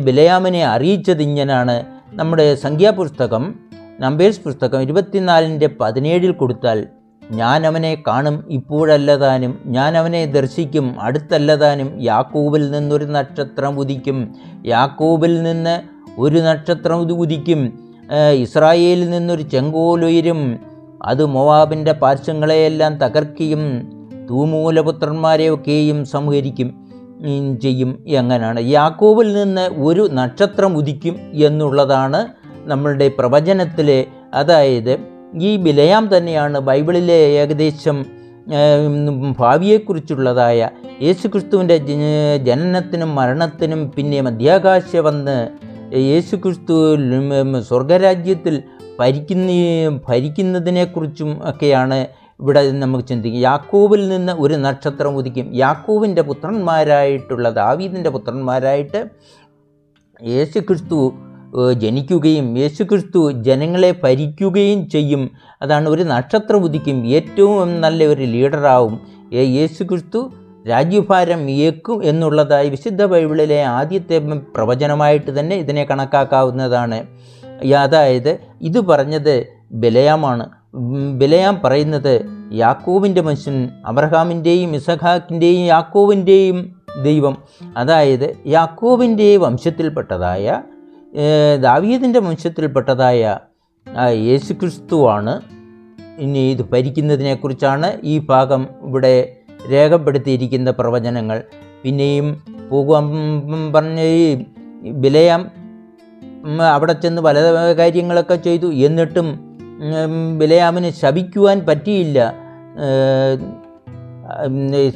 ബിലയാമിനെ 0.03 0.65
അറിയിച്ചത് 0.65 1.21
ഇങ്ങനാണ്. 1.21 1.83
നമ്മുടെ 2.15 2.55
സംഖ്യാപുസ്തകം 2.55 3.55
നമ്പേഴ്സ് 3.99 4.41
പുസ്തകം 4.41 4.81
ഇരുപത്തിനാലിന്റെ 4.81 5.69
പതിനേഴിൽ 5.79 6.31
കൊടുത്താൽ 6.31 6.87
ഞാൻ 7.31 7.67
അവനെ 7.67 8.03
കാണും 8.07 8.43
ഇപ്പോഴല്ലതാനും 8.49 9.59
ഞാൻ 9.65 9.97
അവനെ 9.97 10.25
ദർശിക്കും 10.25 11.01
അടുത്തല്ലതാനും 11.01 12.03
യാക്കൂബിൽ 12.03 12.71
നിന്നൊരു 12.71 13.05
നക്ഷത്രം 13.05 13.79
ഉദിക്കും. 13.79 14.35
യാക്കൂബിൽ 14.65 15.43
നിന്ന് 15.43 15.81
ഒരു 16.19 16.39
നക്ഷത്രം 16.39 16.99
ഉദി- 16.99 17.15
ഉദിക്കും. 17.15 17.91
ഇസ്രായേലിൽ 18.33 19.09
നിന്നൊരു 19.09 19.41
ചെങ്കോലുയരും 19.41 20.59
അത് 21.03 21.25
മൊവാബിന്റെ 21.25 21.91
പാർശ്വങ്ങളെയെല്ലാം 21.91 22.97
തകർക്കുകയും 22.97 23.89
തൂമൂലപുത്രന്മാരെയൊക്കെയും 24.29 26.05
സംഹരിക്കും. 26.05 26.82
ചെയ്യും 27.61 27.99
എങ്ങനെയാണ് 28.07 28.59
യാക്കോബിൽ 28.65 29.33
നിന്ന് 29.33 29.69
ഒരു 29.77 30.09
നക്ഷത്രം 30.11 30.77
ഉദിക്കും 30.77 31.15
എന്നുള്ളതാണ് 31.33 32.27
നമ്മളുടെ 32.65 33.07
പ്രവചനത്തിലെ 33.07 34.05
അതായത് 34.33 34.97
ഈ 35.35 35.57
ബിലയാം 35.57 36.17
തന്നെയാണ് 36.17 36.59
ബൈബിളിലെ 36.59 37.41
ഏകദേശം 37.41 38.05
ഭാവിയെക്കുറിച്ചുള്ളതായ 39.39 40.69
യേശുക്രിസ്തുവിന്റെ 41.01 41.77
ജനനത്തിനും 42.37 43.15
മരണത്തിനും 43.15 43.91
പിന്നെ 43.97 44.21
മധ്യാകാശ 44.21 44.95
വന്ന് 44.95 45.49
യേശുക്രിസ്തു 45.95 46.95
സ്വർഗരാജ്യത്തിൽ 47.61 48.61
ഭരിക്കുന്ന 48.99 49.49
ഭരിക്കുന്നതിനെക്കുറിച്ചും 50.07 51.39
ഒക്കെയാണ് 51.43 52.07
ഇവിടെ 52.43 52.71
നമുക്ക് 52.71 53.05
ചിന്തിക്കും. 53.05 53.39
യാക്കൂബിൽ 53.39 54.09
നിന്ന് 54.09 54.33
ഒരു 54.33 54.53
നക്ഷത്രം 54.53 55.15
ഉദിക്കും. 55.15 55.55
യാക്കൂബിന്റെ 55.55 56.21
പുത്രന്മാരായിട്ടുള്ള 56.21 57.49
ദാവീദിന്റെ 57.49 58.09
പുത്രന്മാരായിട്ട് 58.09 59.05
യേശു 60.23 60.59
ക്രിസ്തു 60.59 61.13
ജനിക്കുകയും 61.73 62.57
യേശുക്രിസ്തു 62.57 63.31
ജനങ്ങളെ 63.31 63.91
ഭരിക്കുകയും 64.03 64.89
ചെയ്യും. 64.89 65.31
അതാണ് 65.61 65.89
ഒരു 65.89 66.03
നക്ഷത്രം 66.03 66.63
ഉദിക്കും. 66.63 67.07
ഏറ്റവും 67.07 67.81
നല്ല 67.81 68.03
ഒരു 68.03 68.23
ലീഡറാവും. 68.23 68.99
യേശു 69.33 69.51
യേശുക്രിസ്തു 69.59 70.31
രാജ്യഭാരം 70.69 71.49
ഏക്കും 71.49 72.03
എന്നുള്ളതായി 72.03 72.69
വിശുദ്ധ 72.69 73.05
ബൈബിളിലെ 73.05 73.63
ആദ്യത്തെ 73.63 74.17
പ്രവചനമായിട്ട് 74.55 75.39
തന്നെ 75.39 75.55
ഇതിനെ 75.55 75.83
കണക്കാക്കാവുന്നതാണ്. 75.83 77.05
അതായത് 77.77 78.37
ഇത് 78.61 78.79
പറഞ്ഞത് 78.79 79.47
ബലയാമാണ്. 79.71 80.62
ബലയാം 80.73 81.61
പറയുന്നത് 81.63 82.25
യാക്കോവിന്റെ 82.53 83.21
മനുഷ്യൻ 83.21 83.69
അബ്രഹാമിന്റെയും 83.85 84.75
ഇസഖാക്കിന്റെയും 84.75 85.65
യാക്കോവിന്റെയും 85.65 86.75
ദൈവം. 87.03 87.37
അതായത് 87.77 88.37
യാക്കോവിന്റെ 88.47 89.37
വംശത്തിൽപ്പെട്ടതായ 89.37 90.61
ദാവീദിന്റെ 91.61 92.19
വംശത്തിൽപ്പെട്ടതായ 92.19 93.39
യേശുക്രിസ്തുവാണ് 94.13 95.41
ഇനി 96.19 96.51
ഇത് 96.51 96.69
ഭരിക്കുന്നതിനെക്കുറിച്ചാണ് 96.71 97.97
ഈ 98.03 98.25
ഭാഗം 98.29 98.67
ഇവിടെ 98.81 99.35
രേഖപ്പെടുത്തിയിരിക്കുന്ന 99.71 100.71
പ്രവചനങ്ങൾ. 100.71 101.43
പിന്നെയും 101.83 102.43
പോകുവാൻ 102.69 103.05
പറഞ്ഞ 103.73 104.01
ഈ 104.01 104.43
ബിലയാം 104.83 105.51
അവിടെ 106.73 106.93
ചെന്ന് 106.93 107.21
പല 107.21 107.37
കാര്യങ്ങളൊക്കെ 107.77 108.35
ചെയ്തു. 108.35 108.67
എന്നിട്ടും 108.73 109.52
ബിലയാമിന് 110.37 110.89
ശപിക്കുവാൻ 110.89 111.65
പറ്റിയില്ല. 111.69 112.33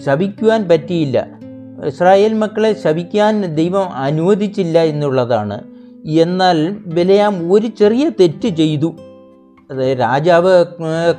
ശപിക്കുവാൻ 0.06 0.67
പറ്റിയില്ല. 0.70 1.27
ഇസ്രായേൽ 1.86 2.34
മക്കളെ 2.34 2.74
ശപിക്കാൻ 2.84 3.56
ദൈവം 3.56 3.94
അനുവദിച്ചില്ല 3.94 4.84
എന്നുള്ളതാണ്. 4.84 5.62
എന്നാൽ 6.06 6.70
ബിലയാം 6.70 7.53
ഒരു 7.53 7.67
ചെറിയ 7.67 8.12
തെറ്റ് 8.20 8.48
ചെയ്തു. 8.48 8.96
അത് 9.72 10.00
രാജാവ് 10.00 10.65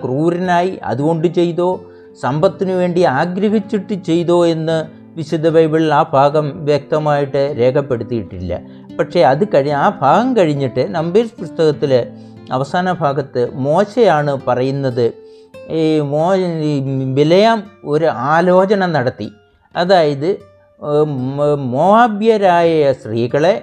ക്രൂരനായി 0.04 0.78
അതുകൊണ്ട് 0.84 1.28
ചെയ്തോ 1.28 1.84
സമ്പത്തിനു 2.22 2.72
വേണ്ടി 2.72 3.02
ആഗ്രഹിച്ചിട്ട് 3.02 3.94
ചെയ്തോ 3.94 4.46
എന്ന് 4.46 4.84
വിശുദ്ധ 5.16 5.48
ബൈബിൾ 5.48 5.92
ആ 5.92 6.02
ഭാഗം 6.12 6.64
വ്യക്തമായിട്ട് 6.64 7.54
രേഖപ്പെടുത്തിയിട്ടില്ല. 7.58 8.62
പക്ഷേ 8.98 9.20
അത് 9.20 9.44
കഴിഞ്ഞ് 9.44 9.72
ആ 9.72 9.98
ഭാഗം 10.02 10.36
കഴിഞ്ഞിട്ട് 10.36 10.94
നമ്പേഴ്സ് 10.94 11.40
പുസ്തകത്തിൽ 11.40 12.06
അവസാന 12.50 12.92
ഭാഗത്ത് 12.92 13.42
മോശയാണ് 13.54 14.40
പറയുന്നത്. 14.46 15.12
ഈ 15.70 16.00
മോ 16.00 16.26
ബിലയാം 17.14 17.62
ഒരു 17.84 18.06
ആലോചന 18.34 18.86
നടത്തി. 18.86 19.28
അതായത് 19.76 20.30
മോഹാബ്യരായ 21.54 22.92
സ്ത്രീകളെ 22.92 23.54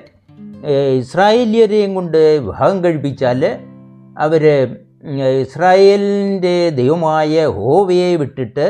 ഇസ്രായേലിയരെയും 0.98 1.96
കൊണ്ട് 1.96 2.18
വിവാഹം 2.18 2.84
കഴിപ്പിച്ചാൽ 2.84 3.46
അവർ 4.20 4.44
ഇസ്രായേലിന്റെ 5.42 6.70
ദൈവമായ 6.70 7.46
ഹോവയെ 7.46 8.15
വിട്ടിട്ട് 8.15 8.68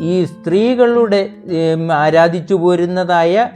ഈ 0.00 0.24
സ്ത്രീകളുടെ 0.24 1.30
ആരാധിച്ചു 1.92 2.54
പോരുന്നതായ 2.54 3.48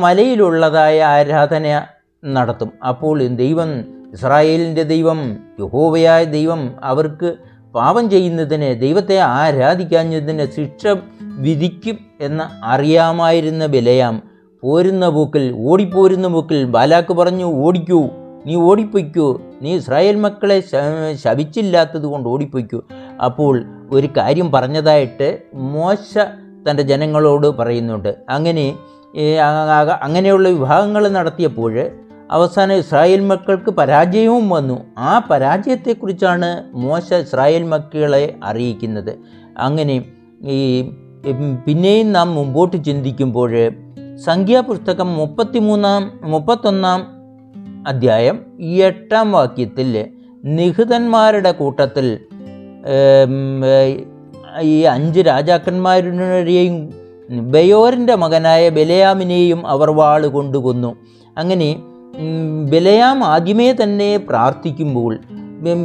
മലയിലുള്ളതായ 0.00 1.02
ആരാധന 1.02 1.82
നടത്തും. 2.24 2.70
അപ്പോൾ 2.88 3.26
ദൈവം 3.26 3.70
ഇസ്രായേലിന്റെ 4.12 4.82
ദൈവം 4.82 5.38
യഹോവയായ 5.60 6.24
ദൈവം 6.24 6.74
അവർക്ക് 6.82 7.34
പാപം 7.74 8.10
ചെയ്യുന്നതിന് 8.10 8.80
ദൈവത്തെ 8.80 9.16
ആരാധിക്കാഞ്ഞതിന് 9.18 10.46
ശിക്ഷ 10.56 10.86
വിധിക്കും 11.22 11.98
എന്ന് 12.20 12.44
അറിയാമായിരുന്ന 12.64 13.66
ബലയാം 13.66 14.22
പോരുന്ന 14.62 15.08
പോക്കിൽ 15.08 15.54
ഓടിപ്പോരുന്ന 15.58 16.28
പോക്കിൽ 16.28 16.64
ബാലാക്ക് 16.64 17.12
പറഞ്ഞു 17.12 17.44
ഓടിക്കൂ 17.44 18.08
നീ 18.46 18.54
ഓടിപ്പൊയ്ക്കൂ 18.56 19.40
നീ 19.62 19.74
ഇസ്രായേൽ 19.76 20.16
മക്കളെ 20.16 20.60
ശവിച്ചില്ലാത്തത് 21.14 22.02
കൊണ്ട് 22.02 22.28
ഓടിപ്പൊയ്ക്കൂ. 22.28 22.80
അപ്പോൾ 23.24 23.64
ഒരു 23.92 24.08
കാര്യം 24.16 24.52
പറഞ്ഞതായിട്ട് 24.52 25.38
മോശ 25.54 26.18
തന്റെ 26.66 26.82
ജനങ്ങളോട് 26.82 27.46
പറയുന്നുണ്ട്. 27.46 28.16
അങ്ങനെ 28.28 28.78
അങ്ങനെയുള്ള 30.00 30.48
വിഭാഗങ്ങൾ 30.48 31.08
നടത്തിയപ്പോൾ 31.08 31.90
അവസാനം 32.30 32.76
ഇസ്രായേൽ 32.76 33.20
മക്കൾക്ക് 33.20 33.70
പരാജയവും 33.70 34.50
വന്നു. 34.50 34.80
ആ 34.98 35.18
പരാജയത്തെക്കുറിച്ചാണ് 35.30 36.62
മോശ 36.72 37.12
ഇസ്രായേൽ 37.12 37.62
മക്കളെ 37.62 38.34
അറിയിക്കുന്നത്. 38.44 39.18
അങ്ങനെ 39.58 40.04
ഈ 40.42 40.90
പിന്നെയും 41.66 42.12
നാം 42.12 42.34
മുമ്പോട്ട് 42.34 42.84
ചിന്തിക്കുമ്പോൾ 42.84 43.70
സംഖ്യാപുസ്തകം 44.24 45.16
മുപ്പത്തിമൂന്നാം 45.16 46.20
മുപ്പത്തൊന്നാം 46.22 47.00
അധ്യായം 47.86 48.38
എട്ടാം 48.62 49.32
വാക്യത്തിൽ 49.32 50.08
നിഹിതന്മാരുടെ 50.44 51.52
കൂട്ടത്തിൽ 51.52 52.18
ഈ 54.62 54.82
അഞ്ച് 54.82 55.20
രാജാക്കന്മാരുടെയും 55.20 56.90
ബയോറിന്റെ 57.30 58.14
മകനായ 58.14 58.68
ബലയാമിനെയും 58.68 59.66
അവർ 59.66 59.90
വാൾ 59.90 60.26
കൊണ്ടുകൊന്നു 60.26 60.96
അങ്ങനെ 61.38 61.89
ബലയാം 62.70 63.24
ആദ്യമേ 63.24 63.72
തന്നെ 63.72 64.16
പ്രാർത്ഥിക്കുമ്പോൾ 64.16 65.18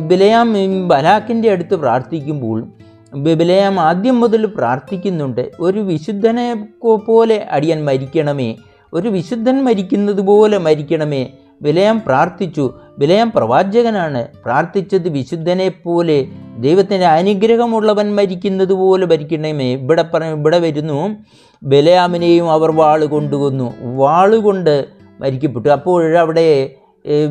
ബലയാം 0.07 0.53
ബലാക്കിന്റെ 0.87 1.51
അടുത്ത് 1.51 1.75
പ്രാർത്ഥിക്കുമ്പോൾ 1.75 2.67
ബലയാം 3.13 3.79
ആദ്യം 3.79 4.19
മുതൽ 4.19 4.45
പ്രാർത്ഥിക്കുന്നുണ്ട്. 4.45 5.51
ഒരു 5.59 5.79
വിശുദ്ധനെ 5.79 6.67
പോലെ 7.07 7.45
അടിയൻ 7.51 7.85
മരിക്കണമേ 7.85 8.55
ഒരു 8.93 9.09
വിശുദ്ധൻ 9.09 9.63
മരിക്കുന്നത് 9.63 10.21
പോലെ 10.21 10.57
മരിക്കണമേ. 10.57 11.27
ബലയാം 11.61 12.01
പ്രാർത്ഥിച്ചു. 12.07 12.73
ബലയാം 12.99 13.31
പ്രവാചകനാണ്. 13.35 14.27
പ്രാർത്ഥിച്ചത് 14.45 15.09
വിശുദ്ധനെ 15.09 15.69
പോലെ 15.69 16.27
ദൈവത്തിന്റെ 16.57 17.05
അനുഗ്രഹമുള്ളവൻ 17.05 18.15
മരിക്കുന്നത് 18.15 18.73
പോലെ 18.73 19.05
മരിക്കണമേ. 19.05 19.73
ഇവിടെ 19.73 20.05
പറ 20.13 20.23
ഇവിടെ 20.23 20.59
വരുന്നു. 20.59 21.15
ബലയാമിനെയും 21.63 22.51
അവർ 22.51 22.71
വാൾ 22.71 23.05
കൊന്നു 23.05 23.73
വാളുകൊണ്ട് 23.95 24.94
മരിക്കപ്പെട്ടു. 25.21 25.69
അപ്പോൾ 25.69 26.17
അവിടെ 26.17 26.75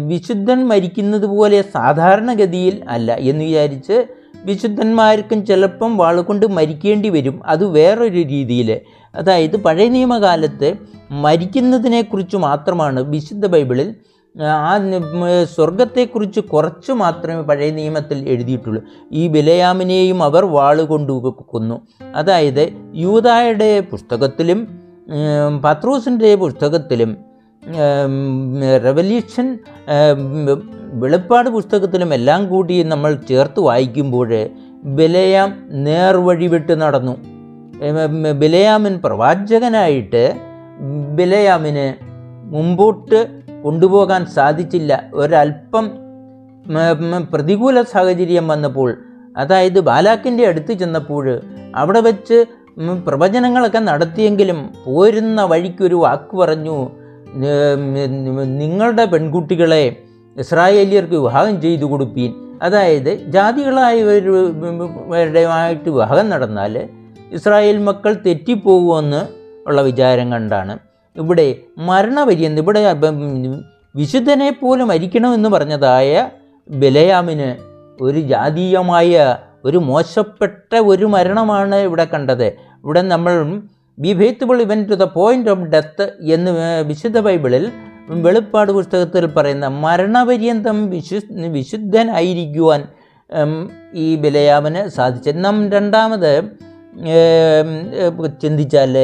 വിശുദ്ധൻ 0.07 0.69
മരിക്കുന്നത് 0.69 1.27
പോലെ 1.27 1.63
സാധാരണഗതിയിൽ 1.63 2.83
അല്ല 2.89 3.13
എന്ന് 3.13 3.45
വിചാരിച്ച് 3.45 4.07
വിശുദ്ധന്മാർക്കും 4.45 5.47
ചിലപ്പം 5.47 5.97
വാളുകൊണ്ട് 5.97 6.47
മരിക്കേണ്ടി 6.47 7.09
വരും. 7.09 7.41
അത് 7.47 7.65
വേറൊരു 7.67 8.19
രീതിയിൽ. 8.19 8.81
അതായത് 9.15 9.57
പഴയ 9.57 9.89
നിയമകാലത്ത് 9.89 10.75
മരിക്കുന്നതിനെക്കുറിച്ച് 11.11 12.37
മാത്രമാണ് 12.37 13.01
വിശുദ്ധ 13.01 13.47
ബൈബിളിൽ 13.47 13.95
ആ 14.43 14.79
സ്വർഗത്തെക്കുറിച്ച് 15.45 16.41
കുറച്ച് 16.41 16.93
മാത്രമേ 16.93 17.43
പഴയ 17.43 17.71
നിയമത്തിൽ 17.71 18.29
എഴുതിയിട്ടുള്ളൂ. 18.29 18.83
ഈ 19.13 19.29
ബിലയാമിനെയും 19.29 20.23
അവർ 20.23 20.45
വാളുകൊണ്ട് 20.45 21.13
കൊന്നു 21.13 21.81
അതായത് 22.15 22.73
യൂതായുടെ 22.95 23.81
പുസ്തകത്തിലും 23.81 24.67
പത്രൂസിന്റെ 25.65 26.35
പുസ്തകത്തിലും 26.35 27.17
റെവല്യൂഷൻ 28.85 29.59
വെളിപ്പാട് 30.93 31.49
പുസ്തകത്തിലും 31.49 32.15
എല്ലാം 32.15 32.49
കൂടി 32.49 32.83
നമ്മൾ 32.83 33.15
ചേർത്ത് 33.29 33.61
വായിക്കുമ്പോൾ 33.61 34.49
ബലയാം 34.85 35.53
നേർവഴി 35.71 36.47
വിട്ട് 36.47 36.83
നടന്നു. 36.83 37.17
ബിലയാമിൻ 38.39 39.01
പ്രവാചകനായിട്ട് 39.05 40.35
ബിലയാമിന് 41.15 41.87
മുമ്പോട്ട് 42.55 43.43
കൊണ്ടുപോകാൻ 43.63 44.27
സാധിച്ചില്ല. 44.27 45.11
ഒരല്പം 45.15 45.91
പ്രതികൂല 47.33 47.83
സാഹചര്യം 47.83 48.49
വന്നപ്പോൾ 48.49 49.03
അതായത് 49.37 49.81
ബാലാക്കിന്റെ 49.81 50.47
അടുത്ത് 50.47 50.73
ചെന്നപ്പോൾ 50.73 51.41
അവിടെ 51.75 52.01
വെച്ച് 52.01 52.45
പ്രവചനങ്ങളൊക്കെ 53.07 53.79
നടത്തിയെങ്കിലും 53.79 54.71
പോരുന്ന 54.85 55.43
വഴിക്കൊരു 55.45 55.95
വാക്ക് 55.95 56.37
പറഞ്ഞു 56.37 56.91
നിങ്ങളുടെ 58.61 59.05
പെൺകുട്ടികളെ 59.05 59.97
ഇസ്രായേലിയർക്ക് 60.37 61.13
വിവാഹം 61.13 61.61
ചെയ്തു 61.61 61.85
കൊടുപ്പീൻ. 61.85 62.35
അതായത് 62.63 63.15
ജാതികളായവരുമായിട്ട് 63.15 65.91
വിവാഹം 65.91 66.31
നടന്നാൽ 66.31 66.89
ഇസ്രായേൽ 67.33 67.79
മക്കൾ 67.79 68.17
തെറ്റിപ്പോകുമെന്ന് 68.27 69.27
ഉള്ള 69.67 69.83
വിചാരം 69.83 70.33
കണ്ടാണ്. 70.33 70.79
ഇവിടെ 71.17 71.57
മരണപര്യന്തം 71.79 72.63
ഇവിടെ 72.63 72.95
വിശുദ്ധനെ 73.97 74.51
പോലെ 74.51 74.85
മരിക്കണമെന്ന് 74.85 75.49
പറഞ്ഞതായ 75.49 76.31
ബലയാമിന് 76.71 77.57
ഒരു 78.03 78.21
ജാതീയമായ 78.21 79.37
ഒരു 79.65 79.79
മോശപ്പെട്ട 79.79 80.75
ഒരു 80.75 81.05
മരണമാണ് 81.05 81.75
ഇവിടെ 81.75 82.05
കണ്ടത്. 82.05 82.55
ഇവിടെ 82.85 83.03
നമ്മൾ 83.03 83.61
be 83.99 84.13
faithful 84.19 84.63
even 84.63 84.85
to 84.85 84.95
the 84.95 85.03
point 85.03 85.51
of 85.51 85.61
death 85.61 86.13
എന്ന് 86.21 86.51
വിശുദ്ധ 86.83 87.19
ബൈബിളിൽ 87.21 87.73
വെളിപ്പാട് 88.09 88.73
പുസ്തകത്തിൽ 88.73 89.27
പറയുന്ന 89.27 89.67
മരണപര്യന്തം 89.67 90.91
വിശു 90.91 91.21
വിശുദ്ധനായിരിക്കുവാൻ 91.51 92.83
ഈ 93.95 94.17
ബലയാമന് 94.17 94.89
സാധിച്ചു. 94.89 95.31
നാം 95.31 95.71
രണ്ടാമത് 95.71 96.33
ചിന്തിച്ചാൽ 98.43 98.95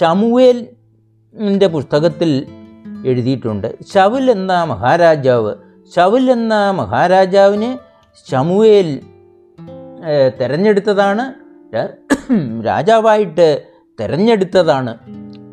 ശമുവേലിന്റെ 0.00 1.66
പുസ്തകത്തിൽ 1.66 2.46
എഴുതിയിട്ടുണ്ട്. 3.06 3.68
ശവുൽ 3.94 4.30
എന്ന 4.30 4.64
മഹാരാജാവ് 4.64 5.52
ശവുൽ 5.96 6.30
എന്ന 6.30 6.70
മഹാരാജാവിന് 6.70 7.70
ശമുവേൽ 8.30 9.00
തെരഞ്ഞെടുത്തതാണ്. 10.40 11.24
രാജാവായിട്ട് 12.64 13.48
തെരഞ്ഞെടുത്തതാണ്. 14.00 14.96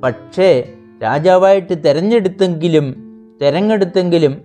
പക്ഷേ 0.03 0.63
രാജാവായിട്ട് 1.03 1.73
തെരഞ്ഞെടുത്തെങ്കിലും 1.85 2.95
തെരഞ്ഞെടുത്തെങ്കിലും 3.41 4.41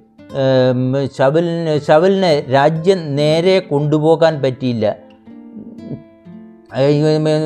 ശബലിന് 1.18 1.80
ശവലിന് 1.87 2.52
രാജ്യം 2.52 3.16
നേരെ 3.16 3.59
കൊണ്ടുപോകാൻ 3.59 4.42
പറ്റിയില്ല. 4.42 4.96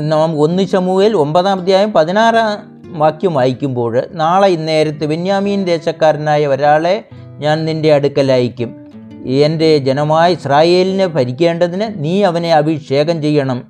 നാം 0.01 0.41
ഒന്ന് 0.41 0.63
ശമുവേൽ 0.63 1.17
ഒമ്പതാം 1.17 1.61
അധ്യായം 1.61 1.93
പതിനാറാം 1.93 2.83
വാക്യം 2.99 3.35
വായിക്കുമ്പോൾ 3.35 4.03
നാളെ 4.13 4.49
ഇന്നേരത്ത് 4.49 5.07
ബെന്യാമീൻ 5.07 5.65
ദേശക്കാരനായ 5.65 6.47
ഒരാളെ 6.47 7.05
ഞാൻ 7.39 7.65
നിന്റെ 7.65 7.95
അടുക്കൽ 7.95 8.33
അയക്കും 8.33 8.87
എന്റെ 9.27 9.79
ജനമായ 9.79 10.33
ഇസ്രായേലിനെ 10.33 11.07
ഭരിക്കേണ്ടതിന് 11.07 12.05
നീ 12.05 12.23
അവനെ 12.23 12.55
അഭിഷേകം 12.55 13.23
ചെയ്യണം. 13.23 13.63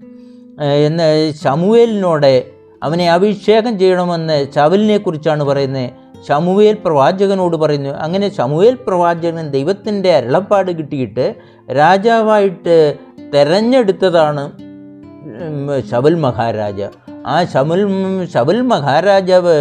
എന്ന് 0.60 1.32
ശമുവേലിനോട് 1.44 2.57
അവനെ 2.82 3.12
അഭിഷേകം 3.12 3.78
ചെയ്യണമെന്ന് 3.78 4.46
ചവലിനെ 4.54 4.98
കുറിച്ചാണ് 4.98 5.44
പറയുന്നത്. 5.44 5.90
ശമുവേൽ 6.28 6.76
പ്രവാചകനോട് 6.84 7.56
പറയുന്നു 7.56 7.90
അങ്ങനെ 8.04 8.28
ശമുവേൽ 8.36 8.74
പ്രവാചകൻ 8.86 9.50
ദൈവത്തിന്റെ 9.50 10.10
അരുളപ്പാട് 10.16 10.70
കിട്ടിയിട്ട് 10.78 11.34
രാജാവായിട്ട് 11.76 12.94
തെരഞ്ഞെടുത്തതാണ് 13.34 14.44
ശബൽ 15.90 16.14
മഹാരാജ. 16.14 16.82
ആ 17.26 17.44
ശബൽ 17.44 17.80
ശബൽ 18.34 18.60
മഹാരാജാവ് 18.60 19.56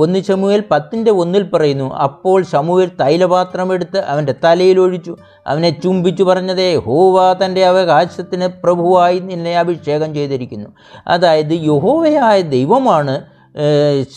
ഒന്ന് 0.00 0.18
ചമുവേൽ 0.22 0.62
പത്തിന്റെ 0.70 1.10
ഒന്നിൽ 1.10 1.42
പറയുന്നു 1.42 1.94
അപ്പോൾ 1.94 2.42
ശമുവേൽ 2.42 2.90
തൈലപാത്രമെടുത്ത് 3.00 3.98
അവന്റെ 3.98 4.34
തലയിൽ 4.44 4.80
ഒഴിച്ചു. 4.80 5.16
അവനെ 5.46 5.70
ചുംബിച്ചു 5.70 6.24
പറഞ്ഞതേ 6.24 6.74
ഹോവ 6.76 7.16
തന്റെ 7.44 7.64
അവകാശത്തിന് 7.64 8.48
പ്രഭുവായി 8.62 9.18
നിന്നെ 9.18 9.58
അഭിഷേകം 9.58 10.14
ചെയ്തിരിക്കുന്നു. 10.14 10.70
അതായത് 11.06 11.52
യഹോവയായ 11.52 12.40
ദൈവമാണ് 12.40 13.24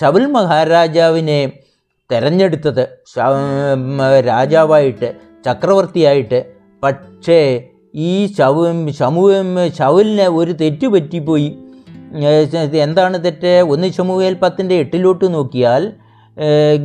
ശബൽ 0.01 0.25
മഹാരാജാവിനെ 0.25 1.51
തെരഞ്ഞെടുത്തത്. 2.11 2.83
രാജാവായിട്ട് 4.27 5.13
ചക്രവർത്തിയായിട്ട്. 5.45 6.45
പക്ഷേ 6.83 7.63
ഈ 7.95 8.33
ശവ 8.37 8.89
ശമുവും 8.99 9.57
ഒരു 10.37 10.51
തെറ്റുപറ്റിപ്പോയി. 10.51 11.57
എന്താണ് 12.73 13.23
തെറ്റ്? 13.23 13.53
ഒന്ന് 13.69 13.87
ചുമുവേൽ 13.91 14.33
പത്തിന്റെ 14.33 14.75
എട്ടിലോട്ട് 14.75 15.33
നോക്കിയാൽ 15.33 15.91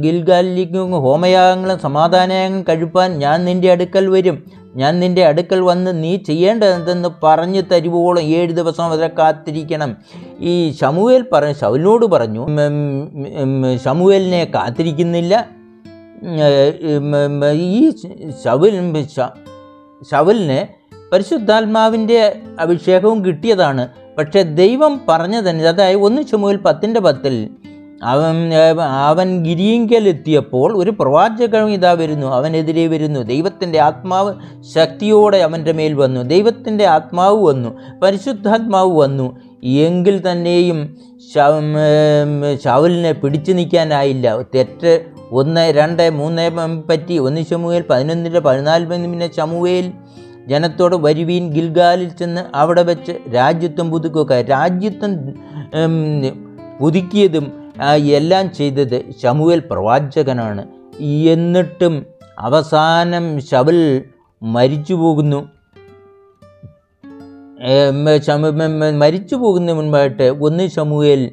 ഗിൽഗാലിക്കും 0.01 0.91
ഹോമയാഗങ്ങളും 0.91 1.79
സമാധാനയാഗങ്ങളും 1.79 2.65
കഴിപ്പാൻ 2.69 3.19
ഞാൻ 3.19 3.45
നിന്റെ 3.45 3.69
അടുക്കൽ 3.73 4.07
വരും. 4.09 4.37
ഞാൻ 4.77 5.01
നിന്റെ 5.01 5.25
അടുക്കൽ 5.27 5.61
വന്ന് 5.61 6.03
നീ 6.03 6.17
ചെയ്യേണ്ടതെന്ന് 6.17 7.09
പറഞ്ഞു 7.23 7.61
തരുവോളം 7.61 8.23
ഏഴ് 8.23 8.51
ദിവസം 8.51 8.91
വരെ 8.91 9.09
കാത്തിരിക്കണം. 9.19 9.97
ഈ 10.41 10.71
ശമുവേൽ 10.71 11.25
പറഞ്ഞു 11.33 11.53
ശൗലിനോട് 11.53 12.07
പറഞ്ഞു 12.07 12.47
ശമുവേലിനെ 13.85 14.45
കാത്തിരിക്കുന്നില്ല. 14.55 15.47
ഈ 17.53 17.91
ശവൽ 18.45 19.05
ശവലിന് 20.11 20.61
പരിശുദ്ധാത്മാവിന്റെ 21.13 22.37
അഭിഷേകവും 22.61 23.25
കിട്ടിയതാണ്. 23.25 23.89
പക്ഷേ 24.19 24.43
ദൈവം 24.55 25.01
പറഞ്ഞതന്നെ 25.09 25.69
അതായത് 25.69 25.99
ഒന്ന് 25.99 26.23
ചുമൽ 26.23 26.57
പത്തിന്റെ 26.57 27.01
പത്തിൽ 27.01 27.37
അവൻ 28.05 28.37
അവൻ 29.07 29.45
ഗിരിയെങ്കിലെത്തിയപ്പോൾ 29.45 30.77
ഒരു 30.77 30.91
പ്രവാചകൻ 30.91 31.71
ഇതാ 31.71 31.93
വരുന്നു 31.93 32.27
അവനെതിരെ 32.35 32.87
വരുന്നു 32.87 33.21
ദൈവത്തിന്റെ 33.23 33.79
ആത്മാവ് 33.81 34.33
ശക്തിയോടെ 34.75 35.37
അവന്റെ 35.39 35.73
മേൽ 35.73 35.95
വന്നു 35.95 36.21
ദൈവത്തിന്റെ 36.25 36.87
ആത്മാവ് 36.87 37.47
വന്നു 37.47 37.71
പരിശുദ്ധാത്മാവ് 38.03 38.93
വന്നു. 39.01 39.27
എങ്കിൽ 39.85 40.17
തന്നെയും 40.27 40.79
ശവലിനെ 42.65 43.13
പിടിച്ചു 43.13 43.53
നിൽക്കാനായില്ല 43.53 44.27
തെറ്റ് 44.55 44.93
ഒന്ന് 45.33 45.73
രണ്ട് 45.73 46.11
മൂന്ന് 46.13 46.45
പറ്റി. 46.91 47.19
ഒന്ന് 47.19 47.45
ചമുവേൽ 47.51 47.85
പതിനൊന്നിന്റെ 47.91 48.41
പതിനാല് 48.41 48.87
പിന്നെ 48.87 49.31
ശമുവേൽ 49.37 49.87
ജനത്തോട് 50.49 50.97
വരുവീൻ 50.97 51.53
ഗിൽഗാലിൽ 51.53 52.09
ചെന്ന് 52.09 52.57
അവിടെ 52.57 52.83
വെച്ച് 52.83 53.13
രാജ്യത്വം 53.35 53.91
പുതുക്കുക 53.91 54.41
രാജ്യത്വം 54.41 55.13
പുതുക്കിയതും 56.81 57.73
എല്ലാം 57.95 58.53
ചെയ്തത് 58.53 59.03
ശമുവേൽ 59.23 59.63
പ്രവാചകനാണ്. 59.71 60.65
എന്നിട്ടും 61.03 62.07
അവസാനം 62.39 63.41
ശവൽ 63.41 64.05
മരിച്ചു 64.43 64.95
പോകുന്നു. 64.95 65.49
മരിച്ചു 68.99 69.37
പോകുന്ന 69.37 69.73
മുൻപായിട്ട് 69.73 70.23
ഒന്ന് 70.23 70.69
ശമുവേൽ 70.69 71.31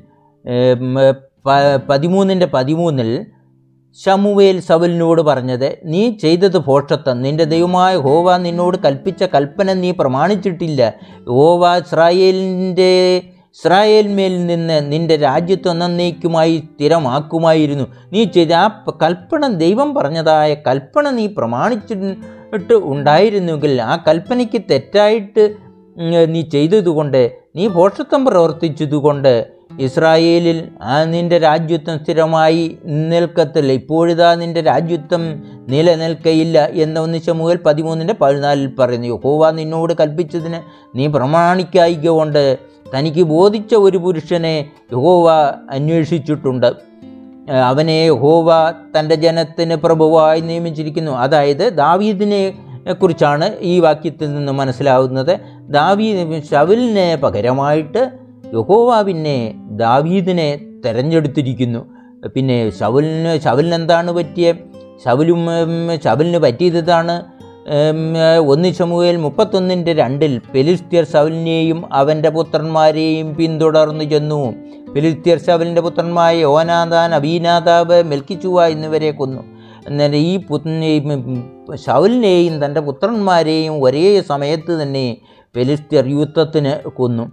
പതിമൂന്നിന്റെ 1.89 2.45
പതിമൂന്നിൽ 2.45 3.25
ശമുവേൽ 3.99 4.57
സവലിനോട് 4.67 5.21
പറഞ്ഞത് 5.21 5.67
നീ 5.83 6.01
ചെയ്തത് 6.23 6.57
ഭോഷത്വം 6.67 7.17
നിന്റെ 7.25 7.45
ദൈവമായ 7.53 7.93
ഹോവ 8.05 8.37
നിന്നോട് 8.45 8.77
കൽപ്പിച്ച 8.85 9.23
കൽപ്പന 9.35 9.73
നീ 9.83 9.89
പ്രമാണിച്ചിട്ടില്ല. 9.91 10.81
ഹോവ 11.37 11.63
ഇസ്രായേലിന്റെ 11.81 12.91
ഇസ്രായേൽമേൽ 13.57 14.35
നിന്ന് 14.45 14.77
നിന്റെ 14.91 15.15
രാജ്യത്വം 15.15 15.77
നന്നേക്കുമായി 15.79 16.53
സ്ഥിരമാക്കുമായിരുന്നു. 16.67 17.85
നീ 18.13 18.21
ചെയ്ത 18.35 18.53
ആ 18.63 18.67
കൽപ്പന 19.03 19.47
ദൈവം 19.63 19.89
പറഞ്ഞതായ 19.97 20.51
കൽപ്പന 20.67 21.09
നീ 21.17 21.25
പ്രമാണിച്ചിട്ട് 21.39 22.75
ഉണ്ടായിരുന്നെങ്കിൽ 22.93 23.73
ആ 23.91 23.95
കൽപ്പനയ്ക്ക് 24.07 24.61
തെറ്റായിട്ട് 24.71 25.43
നീ 26.33 26.41
ചെയ്തതുകൊണ്ട് 26.55 27.21
നീ 27.55 27.63
ഭോഷത്വം 27.77 28.21
പ്രവർത്തിച്ചതുകൊണ്ട് 28.25 29.33
ഇസ്രായേലിൽ 29.79 30.69
ആ 30.81 31.03
നിന്റെ 31.03 31.37
രാജ്യത്വം 31.37 31.99
സ്ഥിരമായി 32.03 32.77
നിൽക്കത്തില്ല. 32.85 33.71
ഇപ്പോഴിതാ 33.71 34.35
നിന്റെ 34.35 34.61
രാജ്യത്വം 34.61 35.43
നിലനിൽക്കയില്ല 35.69 36.69
എന്ന 36.73 36.99
ഒന്ന് 36.99 37.31
മുതൽ 37.31 37.59
പതിമൂന്നിന്റെ 37.65 38.13
പതിനാലിൽ 38.21 38.75
പറയുന്നു. 38.79 39.07
യഹോവ 39.07 39.51
നിന്നോട് 39.51 39.93
കൽപ്പിച്ചതിന് 39.93 40.59
നീ 40.95 41.07
പ്രമാണിക്കായിക 41.07 42.09
കൊണ്ട് 42.09 42.59
തനിക്ക് 42.95 43.23
ബോധിച്ച 43.23 43.75
ഒരു 43.75 43.97
പുരുഷനെ 43.97 44.69
യഹോവ 44.93 45.29
അന്വേഷിച്ചിട്ടുണ്ട്. 45.71 46.73
അവനെ 47.51 47.91
യഹോവ 47.91 48.71
തന്റെ 48.99 49.15
ജനത്തിന് 49.15 49.75
പ്രഭുവായി 49.75 50.41
നിയമിച്ചിരിക്കുന്നു. 50.41 51.11
അതായത് 51.11 51.73
ദാവീദിനെ 51.73 52.53
കുറിച്ചാണ് 52.93 53.55
ഈ 53.61 53.79
വാക്യത്തിൽ 53.79 54.33
നിന്ന് 54.33 54.51
മനസ്സിലാവുന്നത്. 54.51 55.39
ദാവീദ് 55.69 56.43
ശവലിന് 56.43 57.21
പകരമായിട്ട് 57.21 58.20
യഹോവ 58.55 59.01
പിന്നെ 59.07 59.35
ദാവീദിനെ 59.81 60.47
തെരഞ്ഞെടുത്തിരിക്കുന്നു. 60.85 61.81
പിന്നെ 62.33 62.57
ശവലിന് 62.79 63.33
ശവലിന് 63.45 63.75
എന്താണ് 63.81 64.11
പറ്റിയ? 64.17 64.47
ശവലും 65.03 65.43
ശവലിന് 66.05 66.39
പറ്റിയതാണ് 66.45 67.15
ഒന്ന് 68.51 68.69
ചമുവേൽ 68.77 69.17
മുപ്പത്തൊന്നിന്റെ 69.23 69.91
രണ്ടിൽ 69.93 70.33
പെലിസ്ത്യർ 70.53 71.03
ശവലിനെയും 71.13 71.79
അവന്റെ 71.99 72.29
പുത്രന്മാരെയും 72.37 73.27
പിന്തുടർന്നു 73.35 74.05
ചെന്നു. 74.13 74.39
പെലിസ്ത്യർ 74.93 75.37
ശവലിന്റെ 75.47 75.81
പുത്രന്മാരെ 75.81 76.39
യോനാദാൻ 76.45 77.15
അബീനാദാബ് 77.19 77.97
മെൽക്കിച്ചുവ 78.11 78.65
എന്നിവരെ 78.75 79.11
കൊന്നു. 79.19 79.41
എന്നാൽ 79.87 80.15
ഈ 80.15 80.33
പു 80.47 80.57
ശവലിനെയും 81.85 82.55
തന്റെ 82.65 82.81
പുത്രന്മാരെയും 82.87 83.75
ഒരേ 83.85 84.07
സമയത്ത് 84.31 84.73
തന്നെ 84.81 85.05
ഫെലിസ്തീർ 85.55 86.05
യുദ്ധത്തിന് 86.17 86.73
കൊന്നു. 86.99 87.25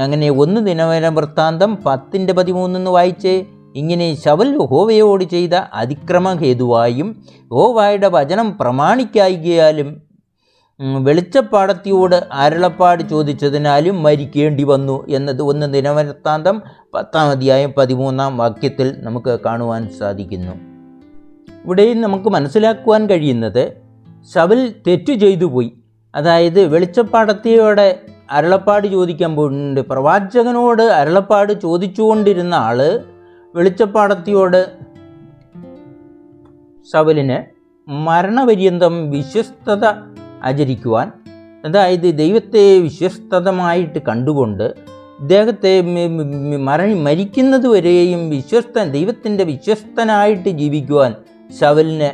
അങ്ങനെ 0.00 0.30
ഒന്ന് 0.30 0.66
ദിനവേല 0.66 1.08
വൃത്താന്തം 1.08 1.76
പത്തിന്റെ 1.76 2.32
പതിമൂന്നെന്ന് 2.32 2.90
വായിച്ച് 2.90 3.44
ഇങ്ങനെ 3.74 4.14
ശവൽ 4.14 4.56
ഹോവയോട് 4.56 5.24
ചെയ്ത 5.24 5.54
അതിക്രമ 5.54 6.32
ഹേതുവായും 6.32 7.24
ഹോവായുടെ 7.50 8.08
വചനം 8.08 8.58
പ്രമാണിക്കായികയാലും 8.58 10.02
വെളിച്ചപ്പാടത്തിയോട് 11.02 12.28
അരുളപ്പാട് 12.32 13.02
ചോദിച്ചതിനാലും 13.02 14.02
മരിക്കേണ്ടി 14.02 14.62
വന്നു 14.62 15.06
എന്നത് 15.08 15.42
ഒന്ന് 15.42 15.74
ദിനവൃത്താന്തം 15.74 16.62
പത്താം 16.94 17.30
അധ്യായം 17.30 17.72
പതിമൂന്നാം 17.76 18.38
വാക്യത്തിൽ 18.38 18.94
നമുക്ക് 18.98 19.40
കാണുവാൻ 19.46 19.88
സാധിക്കുന്നു. 19.98 20.52
ഇവിടെയും 21.64 22.00
നമുക്ക് 22.00 22.28
മനസ്സിലാക്കുവാൻ 22.28 23.10
കഴിയുന്നത് 23.10 23.82
ശവൽ 24.34 24.74
തെറ്റു 24.86 25.12
ചെയ്തു 25.12 25.44
പോയി. 25.44 25.72
അതായത് 26.14 26.64
വെളിച്ചപ്പാടത്തിയോടെ 26.64 28.00
അരുളപ്പാട് 28.32 28.86
ചോദിക്കാൻ 28.86 29.36
പോയിട്ടുണ്ട്. 29.36 29.80
പ്രവാചകനോട് 29.80 30.82
അരുളപ്പാട് 30.82 31.52
ചോദിച്ചുകൊണ്ടിരുന്ന 31.60 32.54
ആൾ 32.54 33.00
വെളിച്ചപ്പാടത്തിയോട് 33.54 34.60
സവലിന് 36.92 37.38
മരണപര്യന്തം 37.88 39.10
വിശ്വസ്തത 39.10 39.84
ആചരിക്കുവാൻ 40.42 41.12
അതായത് 41.64 42.18
ദൈവത്തെ 42.18 42.78
വിശ്വസ്തതമായിട്ട് 42.78 43.98
കണ്ടുകൊണ്ട് 44.08 44.64
ഇദ്ദേഹത്തെ 45.20 45.80
മര 46.58 46.94
മരിക്കുന്നത് 46.94 47.66
വരെയും 47.68 48.30
വിശ്വസ്ത 48.30 48.82
ദൈവത്തിന്റെ 48.82 49.44
വിശ്വസ്തനായിട്ട് 49.44 50.48
ജീവിക്കുവാൻ 50.48 51.14
ശവലിന് 51.60 52.10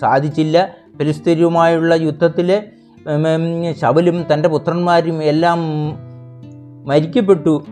സാധിച്ചില്ല. 0.00 0.76
ഫിലിസ്തീനുമായുള്ള 0.98 1.94
യുദ്ധത്തിൽ 1.94 2.48
ശവലും 3.80 4.24
തന്റെ 4.32 4.48
പുത്രന്മാരും 4.48 5.22
എല്ലാം 5.22 5.60
മരിക്കപ്പെട്ടു. 6.86 7.64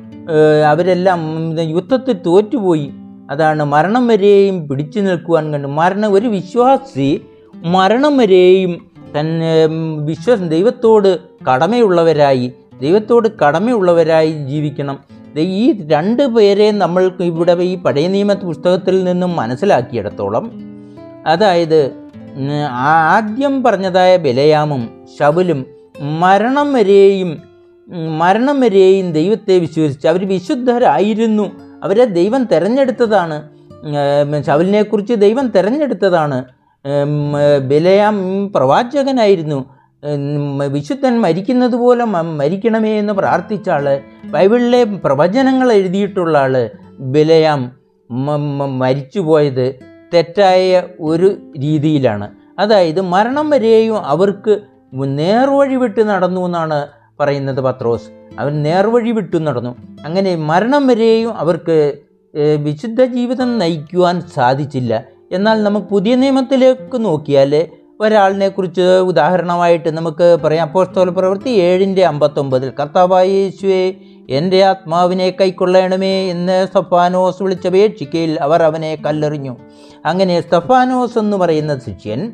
അവരെല്ലാം 0.66 1.20
യുദ്ധത്തിൽ 1.60 2.16
തോറ്റുപോയി. 2.26 2.90
അതാണ് 3.30 3.64
മരണം 3.64 4.06
വരെയും 4.06 4.68
പിടിച്ചു 4.68 5.00
നിൽക്കുവാൻ 5.00 5.52
കണ്ടു. 5.52 5.68
മരണം 5.68 6.12
ഒരു 6.12 6.28
വിശ്വാസി 6.28 7.20
മരണം 7.64 8.16
വരെയും 8.16 8.72
തന്നെ 9.18 9.66
വിശ്വാസം 10.06 10.48
ദൈവത്തോട് 10.48 11.18
കടമയുള്ളവരായി 11.50 12.52
ദൈവത്തോട് 12.80 13.28
കടമയുള്ളവരായി 13.40 14.32
ജീവിക്കണം. 14.32 14.98
ഈ 15.38 15.86
രണ്ട് 15.86 16.26
പേരെ 16.26 16.70
നമ്മൾ 16.70 17.10
ഇവിടെ 17.20 17.52
ഈ 17.52 17.74
പഴയ 17.74 18.06
നിയമ 18.08 18.32
പുസ്തകത്തിൽ 18.32 19.04
നിന്നും 19.04 19.36
മനസ്സിലാക്കിയിടത്തോളം. 19.36 20.44
അതായത് 21.26 21.78
ആദ്യം 22.70 23.62
പറഞ്ഞതായ 23.62 24.16
ബലയാമും 24.16 25.06
ശബലും 25.20 25.66
മരണം 26.20 26.72
വരെയും 26.72 27.38
മരണം 28.18 28.60
വരെയും 28.60 29.12
ദൈവത്തെ 29.12 29.58
വിശ്വസിച്ച് 29.58 30.08
അവർ 30.08 30.28
വിശുദ്ധരായിരുന്നു. 30.28 31.50
അവരെ 31.82 32.04
ദൈവം 32.04 32.44
തിരഞ്ഞെടുത്തതാണ്. 32.44 33.48
ശവലിനെക്കുറിച്ച് 34.42 35.14
ദൈവം 35.14 35.48
തിരഞ്ഞെടുത്തതാണ്. 35.48 36.44
ബലയാം 37.68 38.48
പ്രവാചകനായിരുന്നു. 38.52 39.64
വിശുദ്ധൻ 40.68 41.20
മരിക്കുന്നത് 41.20 41.72
പോലെ 41.72 42.04
മരിക്കണമേ 42.04 42.98
എന്ന് 42.98 43.12
പ്രാർത്ഥിച്ച 43.12 43.70
ആൾ 43.70 44.00
ബൈബിളിലെ 44.24 44.84
പ്രവചനങ്ങൾ 44.84 45.72
എഴുതിയിട്ടുള്ള 45.72 46.38
ആൾ 46.38 46.70
ബലയാം 47.00 47.72
മരിച്ചുപോയത്. 48.78 49.89
തെറ്റായ 50.14 50.82
ഒരു 51.00 51.28
രീതിയിലാണ്. 51.58 52.28
അതായത് 52.58 53.00
മരണം 53.00 53.50
വരെയും 53.50 53.98
അവർക്ക് 54.14 54.54
നേർവഴി 54.94 55.74
വിട്ട് 55.74 56.02
നടന്നു 56.08 56.40
എന്നാണ് 56.46 56.78
പറയുന്നത് 57.20 57.60
പത്രോസ്. 57.60 58.08
അവർ 58.40 58.52
നേർവഴി 58.62 59.10
വിട്ടു 59.10 59.36
നടന്നു. 59.36 59.72
അങ്ങനെ 60.04 60.36
മരണം 60.36 60.86
വരെയും 60.86 61.32
അവർക്ക് 61.42 61.76
വിശുദ്ധ 62.56 63.04
ജീവിതം 63.04 63.58
നയിക്കുവാൻ 63.58 64.20
സാധിച്ചില്ല. 64.34 65.04
എന്നാൽ 65.32 65.62
നമുക്ക് 65.62 65.86
പുതിയ 65.86 66.14
നിയമത്തിലേക്ക് 66.14 67.04
നോക്കിയാൽ 67.04 67.66
ഒരാളിനെ 68.00 68.48
കുറിച്ച് 68.48 68.86
ഉദാഹരണമായിട്ട് 69.10 69.88
നമുക്ക് 69.96 70.38
പറയാം. 70.44 70.66
അപ്പോസ്തോല 70.66 71.08
പ്രവൃത്തി 71.08 71.50
ഏഴിന്റെ 71.50 72.04
അമ്പത്തൊമ്പതിൽ 72.04 72.72
കർത്താവായ 72.80 73.26
യേശുവെ 73.28 73.82
എന്റെ 74.30 74.64
ആത്മാവിനെ 74.64 75.36
കൈക്കൊള്ളണമേ 75.40 76.30
എന്ന് 76.30 76.66
സ്തഫാനോസ് 76.66 77.42
വിളിച്ചപേക്ഷിക്കയിൽ 77.42 78.38
അവർ 78.40 78.62
അവനെ 78.62 78.94
കല്ലെറിഞ്ഞു. 79.06 79.56
അങ്ങനെ 80.06 80.40
സ്തഫാനോസ് 80.40 81.18
എന്ന് 81.18 81.36
പറയുന്ന 81.36 81.78
ശിഷ്യൻ 81.78 82.32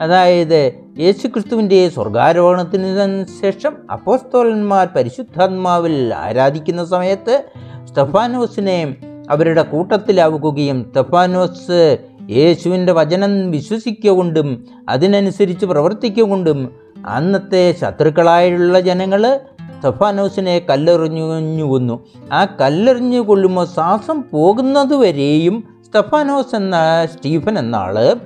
അതായത് 0.00 0.72
യേശുക്രിസ്തുവിന്റെ 0.98 1.88
സ്വർഗാരോഹണത്തിന് 1.88 3.24
ശേഷം 3.42 3.76
അപ്പോസ്തോലന്മാർ 3.92 4.86
പരിശുദ്ധാത്മാവിൽ 4.96 6.14
ആരാധിക്കുന്ന 6.14 6.84
സമയത്ത് 6.84 7.44
സ്തഫാനോസിനെ 7.84 8.96
അവരുടെ 9.30 9.62
കൂട്ടത്തിലാവുകയും 9.62 10.90
സ്തഫാനോസ് 10.90 11.98
യേശുവിന്റെ 12.30 12.92
വചനം 12.92 13.50
വിശ്വസിക്കുകൊണ്ടും 13.50 14.64
അതിനനുസരിച്ച് 14.88 15.66
പ്രവർത്തിക്കുകൊണ്ടും 15.66 16.72
അന്നത്തെ 17.06 17.74
ശത്രുക്കളായുള്ള 17.80 18.80
ജനങ്ങൾ 18.80 19.40
സ്തഫാനോസിനെ 19.78 20.58
കല്ലെറിഞ്ഞു 20.58 21.64
കൊന്നു 21.64 22.06
ആ 22.32 22.44
കല്ലെറിഞ്ഞു 22.44 23.20
കൊള്ളുമ്പോൾ 23.20 23.66
ശ്വാസം 23.66 24.24
പോകുന്നതുവരെയും 24.32 25.64
സ്തഫാനോസ് 25.86 26.56
എന്ന 26.56 26.76
സ്റ്റീഫൻ 27.14 27.58
എന്ന 27.58 27.76
ആൾ 27.76 28.16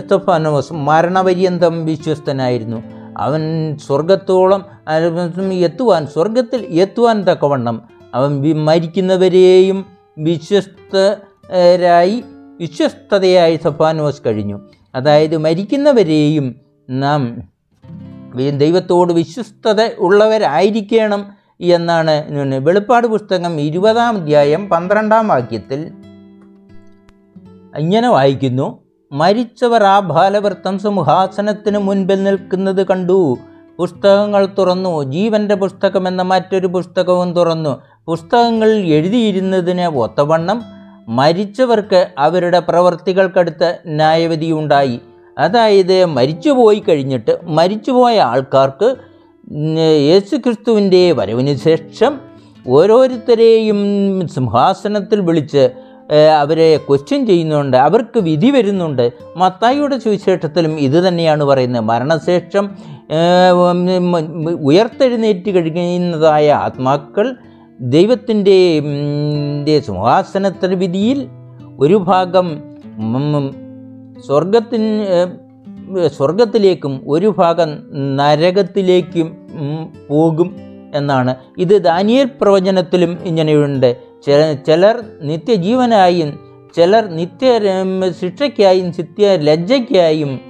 സ്തഫാനോസ് 0.00 0.72
മരണപര്യന്തം 0.72 1.86
വിശ്വസ്തനായിരുന്നു. 1.86 2.82
അവൻ 3.18 3.76
സ്വർഗത്തോളം 3.86 4.64
എത്തുവാൻ 5.52 6.06
സ്വർഗത്തിൽ 6.06 6.62
എത്തുവാൻ 6.62 7.22
തക്കവണ്ണം 7.22 7.82
അവൻ 8.14 8.64
മരിക്കുന്നവരെയും 8.64 9.86
വിശ്വസ്തരായി 10.18 12.24
വിശ്വസ്തതയായി 12.60 13.60
സഫാനോസ് 13.64 14.22
കഴിഞ്ഞു. 14.26 14.60
അതായത് 14.94 15.36
മരിക്കുന്നവരെയും 15.36 16.54
നാം 16.90 17.42
ദൈവത്തോട് 18.42 19.12
വിശ്വസ്തത 19.12 19.88
ഉള്ളവരായിരിക്കണം 19.98 21.26
എന്നാണ് 21.60 22.24
വെളിപ്പാട് 22.58 23.06
പുസ്തകം 23.06 23.60
ഇരുപതാം 23.60 24.16
അധ്യായം 24.16 24.68
പന്ത്രണ്ടാം 24.68 25.28
വാക്യത്തിൽ 25.28 25.92
ഇങ്ങനെ 27.78 28.08
വായിക്കുന്നു. 28.08 28.78
മരിച്ചവർ 29.12 29.84
ആ 29.84 30.00
ബാലവൃത്തം 30.00 30.78
സിംഹാസനത്തിന് 30.78 31.78
മുൻപിൽ 31.78 32.22
നിൽക്കുന്നത് 32.22 32.86
കണ്ടു. 32.86 33.36
പുസ്തകങ്ങൾ 33.78 34.48
തുറന്നു. 34.58 35.02
ജീവന്റെ 35.02 35.54
പുസ്തകം 35.54 36.08
എന്ന 36.08 36.22
മറ്റൊരു 36.22 36.66
പുസ്തകവും 36.66 37.32
തുറന്നു. 37.32 37.82
പുസ്തകങ്ങളിൽ 38.06 38.86
എഴുതിയിരുന്നതിന് 38.86 39.96
ഒത്തവണ്ണം 39.96 40.62
മരിച്ചവർക്ക് 41.08 42.08
അവരുടെ 42.18 42.58
പ്രവർത്തികൾക്കടുത്ത് 42.58 43.78
ന്യായവിധിയുണ്ടായി. 43.86 45.00
അതായത് 45.38 46.04
മരിച്ചുപോയി 46.04 46.78
കഴിഞ്ഞിട്ട് 46.78 47.38
മരിച്ചുപോയ 47.44 48.20
ആൾക്കാർക്ക് 48.20 48.96
യേശുക്രിസ്തുവിന്റെ 49.98 51.12
വരവിന് 51.12 51.56
ശേഷം 51.56 52.20
ഓരോരുത്തരെയും 52.68 53.80
സിംഹാസനത്തിൽ 54.28 55.20
വിളിച്ച് 55.20 55.70
അവരെ 56.38 56.76
ക്വസ്റ്റ്യൻ 56.76 57.26
ചെയ്യുന്നുണ്ട് 57.26 57.76
അവർക്ക് 57.76 58.18
വിധി 58.18 58.50
വരുന്നുണ്ട്. 58.50 59.12
മത്തായിയുടെ 59.36 59.98
സുവിശേഷത്തിലും 59.98 60.80
ഇത് 60.80 61.08
തന്നെയാണ് 61.08 61.44
പറയുന്നത്. 61.44 61.82
മരണശേഷം 61.82 62.70
ഉയർത്തെഴുന്നേറ്റ് 64.60 65.50
കഴിയുന്നതായ 65.50 66.52
ആത്മാക്കൾ 66.52 67.36
ദൈവത്തിന്റെ 67.80 68.58
സിംഹാസനത്തിന് 69.86 70.74
വിധിയിൽ 70.74 71.28
ഒരു 71.80 71.94
ഭാഗം 71.94 72.48
സ്വർഗത്തിന് 74.26 75.06
സ്വർഗത്തിലേക്കും 76.08 77.02
ഒരു 77.06 77.34
ഭാഗം 77.38 77.68
നരകത്തിലേക്കും 78.16 79.36
പോകും 80.10 80.56
എന്നാണ്. 80.94 81.34
ഇത് 81.58 81.82
ദാനിയൽ 81.82 82.28
പ്രവചനത്തിലും 82.40 83.18
ഇങ്ങനെയുണ്ട്. 83.24 84.00
ചില 84.26 84.52
ചിലർ 84.66 84.96
നിത്യജീവനായും 85.22 86.30
ചിലർ 86.76 87.04
നിത്യ 87.06 87.48
ശിക്ഷയ്ക്കായും 88.20 88.86
നിത്യ 88.86 89.36
ലജ്ജയ്ക്കായും 89.36 90.40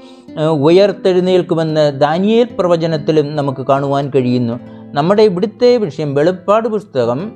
ഉയർത്തെഴുന്നേൽക്കുമെന്ന് 0.50 2.00
ദാനിയേൽ 2.00 2.48
പ്രവചനത്തിലും 2.59 3.37
നമുക്ക് 3.37 3.66
കാണുവാൻ 3.66 4.11
കഴിയുന്നു. 4.14 4.61
നമ്മുടെ 4.94 5.22
ഇവിടുത്തെ 5.22 5.76
വിഷയം 5.76 6.14
വെളിപ്പാട് 6.14 6.68
പുസ്തകം 6.68 7.33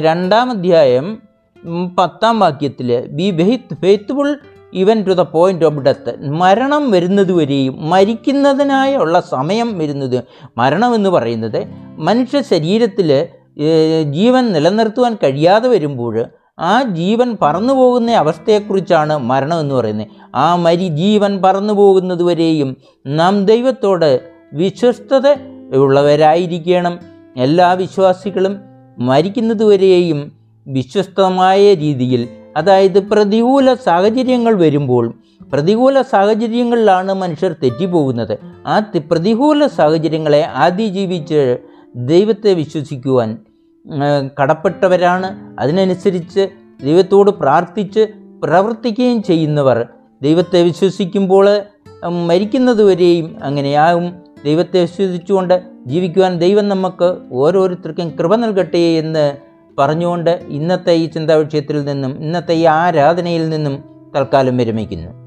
രണ്ടാം 0.00 0.50
അധ്യായം 0.50 1.18
പത്താം 1.98 2.38
വാക്യത്തിൽ 2.38 3.06
be 3.06 3.30
faith 3.30 3.74
faithful 3.80 4.38
even 4.76 5.02
to 5.02 5.12
the 5.12 5.20
point 5.20 5.64
of 5.64 5.74
death. 5.74 6.12
മരണം 6.42 6.90
വരുന്നതുവരെയും 6.90 7.90
മരിക്കുന്നതിനായുള്ള 7.90 9.20
സമയം 9.20 9.78
വരുന്നത് 9.78 10.24
മരണം 10.58 10.94
എന്ന് 10.94 11.10
പറയുന്നത് 11.10 11.60
മനുഷ്യ 12.08 12.42
ശരീരത്തിൽ 12.42 13.10
ജീവൻ 14.10 14.52
നിലനിർത്തുവാൻ 14.52 15.16
കഴിയാതെ 15.22 15.68
വരുമ്പോൾ 15.68 16.24
ആ 16.58 16.82
ജീവൻ 16.82 17.36
പറന്നു 17.42 17.72
പോകുന്ന 17.72 18.10
അവസ്ഥയെക്കുറിച്ചാണ് 18.10 19.18
മരണം 19.30 19.60
എന്ന് 19.60 19.74
പറയുന്നത്. 19.74 20.06
ആ 20.34 20.56
മരി 20.56 20.86
ജീവൻ 20.88 21.42
പറന്നു 21.42 21.72
പോകുന്നതുവരെയും 21.72 22.76
നാം 23.06 23.46
ദൈവത്തോട് 23.46 24.10
വിശ്വസ്തത 24.52 25.26
ഉള്ളവരായിരിക്കണം. 25.74 26.98
എല്ലാ 27.36 27.72
വിശ്വാസികളും 27.72 28.56
മരിക്കുന്നതുവരെയും 28.98 30.32
വിശ്വസ്തമായ 30.66 31.74
രീതിയിൽ 31.74 32.28
അതായത് 32.56 32.98
പ്രതികൂല 33.12 33.74
സാഹചര്യങ്ങൾ 33.74 34.54
വരുമ്പോൾ 34.54 35.14
പ്രതികൂല 35.52 36.02
സാഹചര്യങ്ങളിലാണ് 36.02 37.12
മനുഷ്യർ 37.14 37.52
തെറ്റിപ്പോകുന്നത്. 37.62 38.34
ആ 38.66 38.78
പ്രതികൂല 39.10 39.66
സാഹചര്യങ്ങളെ 39.66 40.42
അതിജീവിച്ച് 40.42 41.42
ദൈവത്തെ 41.96 42.52
വിശ്വസിക്കുവാൻ 42.54 43.38
കടപ്പെട്ടവരാണ്. 44.42 45.28
അതിനനുസരിച്ച് 45.60 46.48
ദൈവത്തോട് 46.84 47.30
പ്രാർത്ഥിച്ച് 47.30 48.02
പ്രവർത്തിക്കുകയും 48.42 49.22
ചെയ്യുന്നവർ 49.22 49.78
ദൈവത്തെ 50.22 50.62
വിശ്വസിക്കുമ്പോൾ 50.62 51.46
മരിക്കുന്നതുവരെയും 52.26 53.26
അങ്ങനെയാകും 53.42 54.06
ദൈവത്തെ 54.44 54.80
വിശ്വസിച്ചുകൊണ്ട് 54.80 55.62
ജീവിക്കുവാൻ 55.86 56.38
ദൈവം 56.38 56.68
നമുക്ക് 56.68 57.08
ഓരോരുത്തർക്കും 57.32 58.08
കൃപ 58.18 58.34
നൽകട്ടെ 58.34 58.84
എന്ന് 59.02 59.45
പറഞ്ഞുകൊണ്ട് 59.78 60.42
ഇന്നത്തെ 60.48 60.92
ഈ 60.92 61.06
ചിന്താവിഷയത്തിൽ 61.06 61.84
നിന്നും 61.84 62.20
ഇന്നത്തെ 62.20 62.54
ഈ 62.54 62.64
ആരാധനയിൽ 62.64 63.48
നിന്നും 63.48 63.84
തൽക്കാലം 64.16 64.56
വിരമിക്കുന്നു. 64.56 65.25